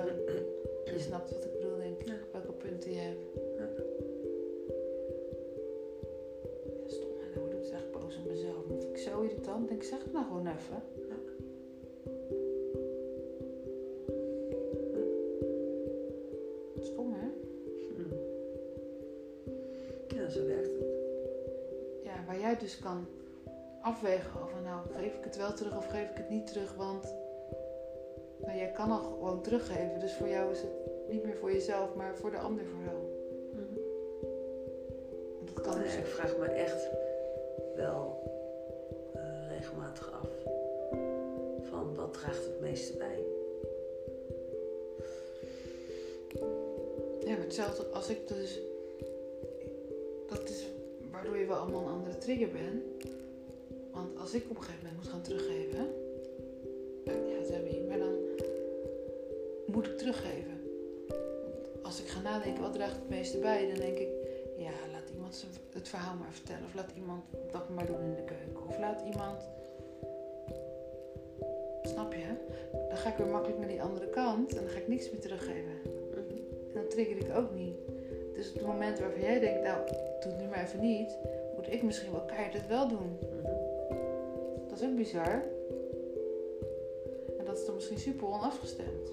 [0.84, 2.12] Je snapt wat ik bedoel, denk ik.
[2.32, 3.41] Welke punten je hebt.
[9.52, 9.68] Irritant.
[9.68, 10.82] Denk ik, zeg het nou gewoon even.
[11.08, 11.14] Ja.
[16.82, 17.26] Stom, hè?
[17.96, 18.14] Mhm.
[20.08, 20.86] Ja, zo werkt het.
[22.02, 23.06] Ja, waar jij dus kan
[23.82, 27.14] afwegen van nou, geef ik het wel terug of geef ik het niet terug, want
[28.36, 30.00] nou, jij kan al gewoon teruggeven.
[30.00, 30.70] Dus voor jou is het
[31.08, 33.10] niet meer voor jezelf, maar voor de ander vooral.
[33.52, 33.80] Mhm.
[35.36, 36.88] Want dat kan Nee, dus ik vraag me echt
[37.76, 38.11] wel
[42.72, 43.24] bij.
[47.24, 48.60] Ja, hetzelfde als ik dus.
[50.28, 50.66] Dat is
[51.10, 52.82] waardoor je wel allemaal een andere trigger bent.
[53.92, 55.94] Want als ik op een gegeven moment moet gaan teruggeven.
[57.04, 58.14] Ja, Debbie, maar dan
[59.66, 60.60] moet ik teruggeven.
[61.08, 64.08] Want als ik ga nadenken wat draagt het meeste bij, dan denk ik.
[64.56, 66.64] Ja, laat iemand het verhaal maar vertellen.
[66.64, 68.68] Of laat iemand dat maar doen in de keuken.
[68.68, 69.42] Of laat iemand.
[71.92, 72.24] Snap je?
[72.88, 75.20] Dan ga ik weer makkelijk naar die andere kant en dan ga ik niks meer
[75.20, 75.72] teruggeven.
[76.74, 77.76] En dan trigger ik ook niet.
[78.34, 79.86] Dus op het moment waarvan jij denkt, nou,
[80.20, 81.16] doe het nu maar even niet,
[81.56, 83.18] moet ik misschien wel keihard het wel doen.
[83.20, 83.52] Mhm.
[84.68, 85.42] Dat is ook bizar.
[87.38, 89.12] En dat is dan misschien super onafgestemd.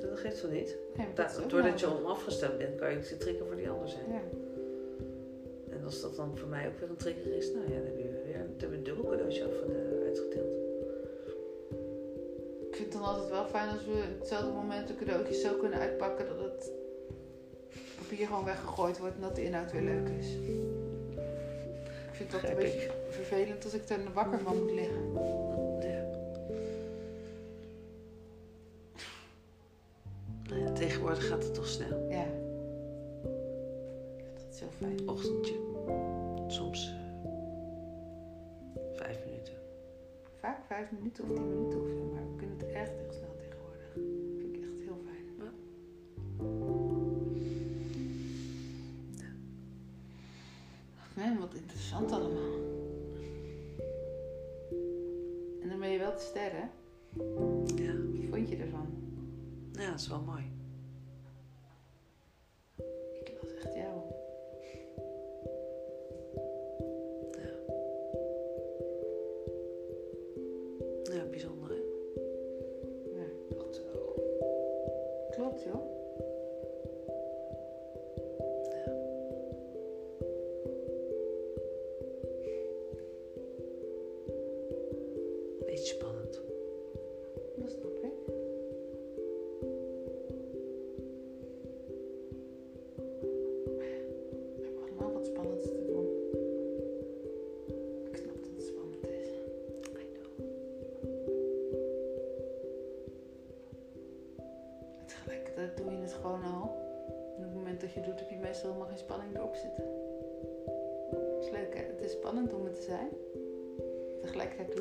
[0.00, 0.76] Dat geeft wel niet.
[0.96, 4.04] Nee, Da- dat doordat je onafgestemd bent, kan je de trigger voor die ander zijn.
[4.08, 4.20] Ja.
[5.70, 7.96] En als dat dan voor mij ook weer een trigger is, nou ja, dan heb
[7.96, 9.52] je weer dan heb je een dubbel cadeautje af,
[10.04, 10.49] uitgedeeld.
[13.00, 16.38] Dan altijd wel fijn als we op hetzelfde moment de cadeautjes zo kunnen uitpakken dat
[16.38, 16.70] het
[17.98, 20.26] papier gewoon weggegooid wordt en dat de inhoud weer leuk is.
[22.10, 25.12] Ik vind dat een beetje vervelend als ik er wakker van moet liggen.
[25.82, 26.04] Ja.
[30.48, 31.99] Nou tegenwoordig gaat het toch snel.
[40.90, 43.92] Vijf minuten of tien minuten of zo, maar we kunnen het echt heel snel tegenwoordig.
[44.38, 45.24] vind ik echt heel fijn.
[49.16, 49.32] Ja.
[50.98, 52.58] Ach man, wat interessant allemaal.
[55.62, 56.70] En dan ben je wel te sterren.
[57.76, 57.92] Ja.
[57.92, 58.86] Wat vond je ervan?
[59.72, 60.49] ja, dat is wel mooi.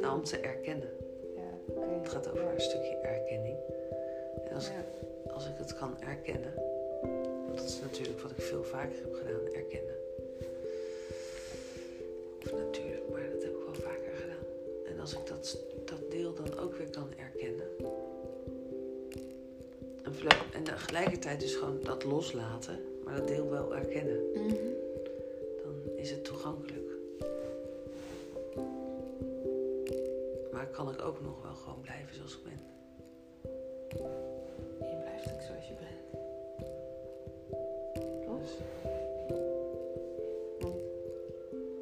[0.02, 0.90] Nou, om te erkennen.
[1.36, 1.74] Ja.
[2.00, 3.58] Het gaat over een stukje erkenning.
[4.50, 4.74] En als, Ja.
[4.74, 6.54] ik, als ik het kan erkennen,
[7.46, 9.96] want dat is natuurlijk wat ik veel vaker heb gedaan, erkennen.
[12.46, 14.46] Of natuurlijk, maar dat heb ik wel vaker gedaan.
[14.94, 17.68] En als ik dat, dat deel dan ook weer kan erkennen.
[20.04, 20.14] En,
[20.54, 24.20] en tegelijkertijd dus gewoon dat loslaten, maar dat deel wel erkennen.
[24.34, 24.56] Mhm.
[30.90, 32.60] Kan ik ook nog wel gewoon blijven zoals ik ben.
[34.90, 36.02] Je blijft ook zoals je bent.
[38.26, 38.40] Toch?
[38.40, 38.58] Dus,
[40.60, 40.78] Want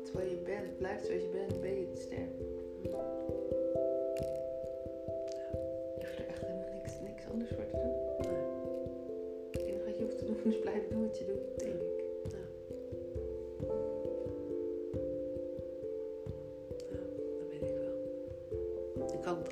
[0.05, 2.31] terwijl je bent, blijft zoals je bent, ben je het sterk.
[5.99, 7.95] Je hoeft er echt helemaal niks, niks anders voor te doen.
[8.31, 8.45] nee,
[9.51, 11.56] Het enige wat je hoeft te doen is blijven doen wat je doet,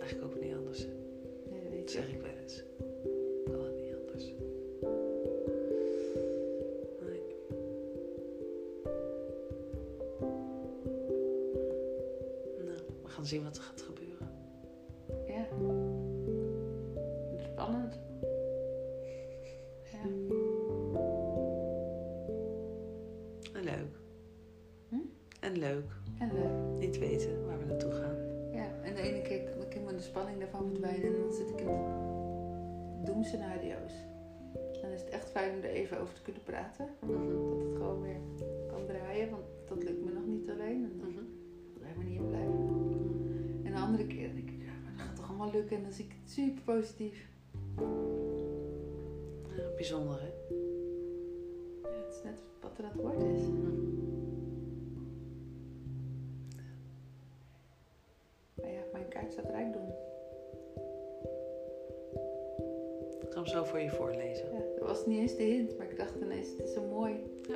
[0.06, 0.86] eigenlijk ook niet anders.
[1.50, 1.98] Nee, dat weet Dat je.
[1.98, 2.64] zeg ik wel eens.
[3.46, 4.34] Kan het niet anders.
[7.06, 7.22] Nee.
[12.66, 13.82] Nou, we gaan zien wat er gaat
[36.06, 36.88] over te kunnen praten.
[37.00, 38.20] Dat het gewoon weer
[38.68, 40.84] kan draaien, want dat lukt me nog niet alleen.
[40.84, 41.24] En dan Mhm.
[41.78, 42.60] wil ik maar niet in blijven.
[43.64, 45.92] En de andere keer denk ik, ja, maar dat gaat toch allemaal lukken en dan
[45.92, 47.30] zie ik het super positief.
[49.58, 50.28] Ja, bijzonder hè?
[51.90, 53.42] Ja, het is net wat er aan het worden is.
[53.42, 53.74] Mhm.
[58.56, 59.88] Maar ja, mijn kaart staat rijkdom.
[63.22, 64.46] Ik ga hem zo voor je voorlezen.
[64.54, 67.14] Ja, was niet eens de hint, maar ik dacht ineens, het is zo mooi.
[67.48, 67.56] Ja.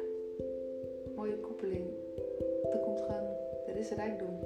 [1.15, 1.85] Mooie koppeling.
[2.71, 3.27] Er komt gewoon,
[3.67, 4.39] er is rijkdom.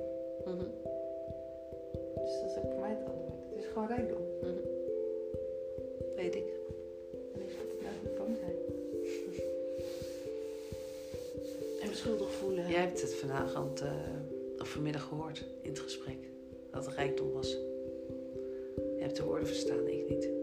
[0.45, 0.65] Mhm.
[2.15, 3.39] Dus dat is ook voor mij het antwoord.
[3.49, 4.21] Het is gewoon rijkdom.
[4.41, 4.51] Mhm.
[6.15, 6.47] Weet ik.
[7.33, 8.55] En ik moet het nou niet bang zijn.
[11.81, 12.69] En me schuldig voelen.
[12.69, 13.91] Jij hebt het vanavond, eh,
[14.59, 16.17] of vanmiddag gehoord in het gesprek.
[16.71, 17.51] Dat het rijkdom was.
[18.75, 20.42] Je hebt de woorden verstaan, ik niet.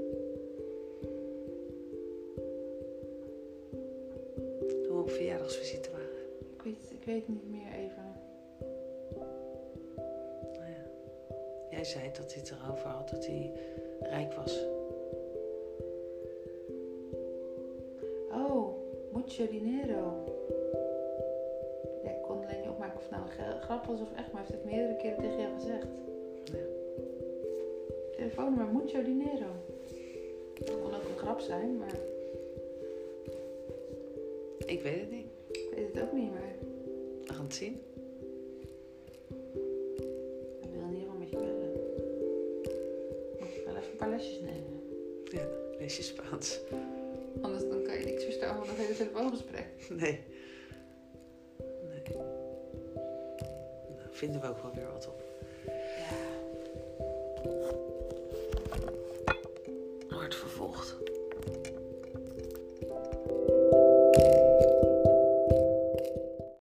[7.27, 8.13] Weet, niet meer even.
[10.53, 10.85] Nou ja.
[11.71, 13.53] Jij zei dat hij het erover had dat hij
[14.01, 14.59] rijk was.
[18.33, 18.75] Oh,
[19.13, 20.25] mucho dinero.
[22.05, 24.41] Ja, ik kon alleen niet opmaken of het nou een grap was of echt, maar
[24.41, 25.87] heeft het meerdere keren tegen jou gezegd.
[26.45, 26.65] Ja.
[28.17, 29.47] Telefoonnummer mucho dinero.
[30.55, 31.95] Dat kon ook een grap zijn, maar
[34.71, 35.20] Ik weet het niet.
[37.61, 37.81] Zien.
[40.61, 41.73] Ik wil ieder geval met je bellen.
[43.39, 44.81] Moet je wel even een paar lesjes nemen.
[45.25, 45.47] Ja,
[45.79, 46.61] lees je Spaans.
[47.41, 49.67] Anders dan kan je niks verstaan van een hele telefoongesprek.
[49.89, 50.21] Nee.
[51.89, 52.17] Nee.
[53.97, 55.30] Nou, vinden we ook wel weer wat op.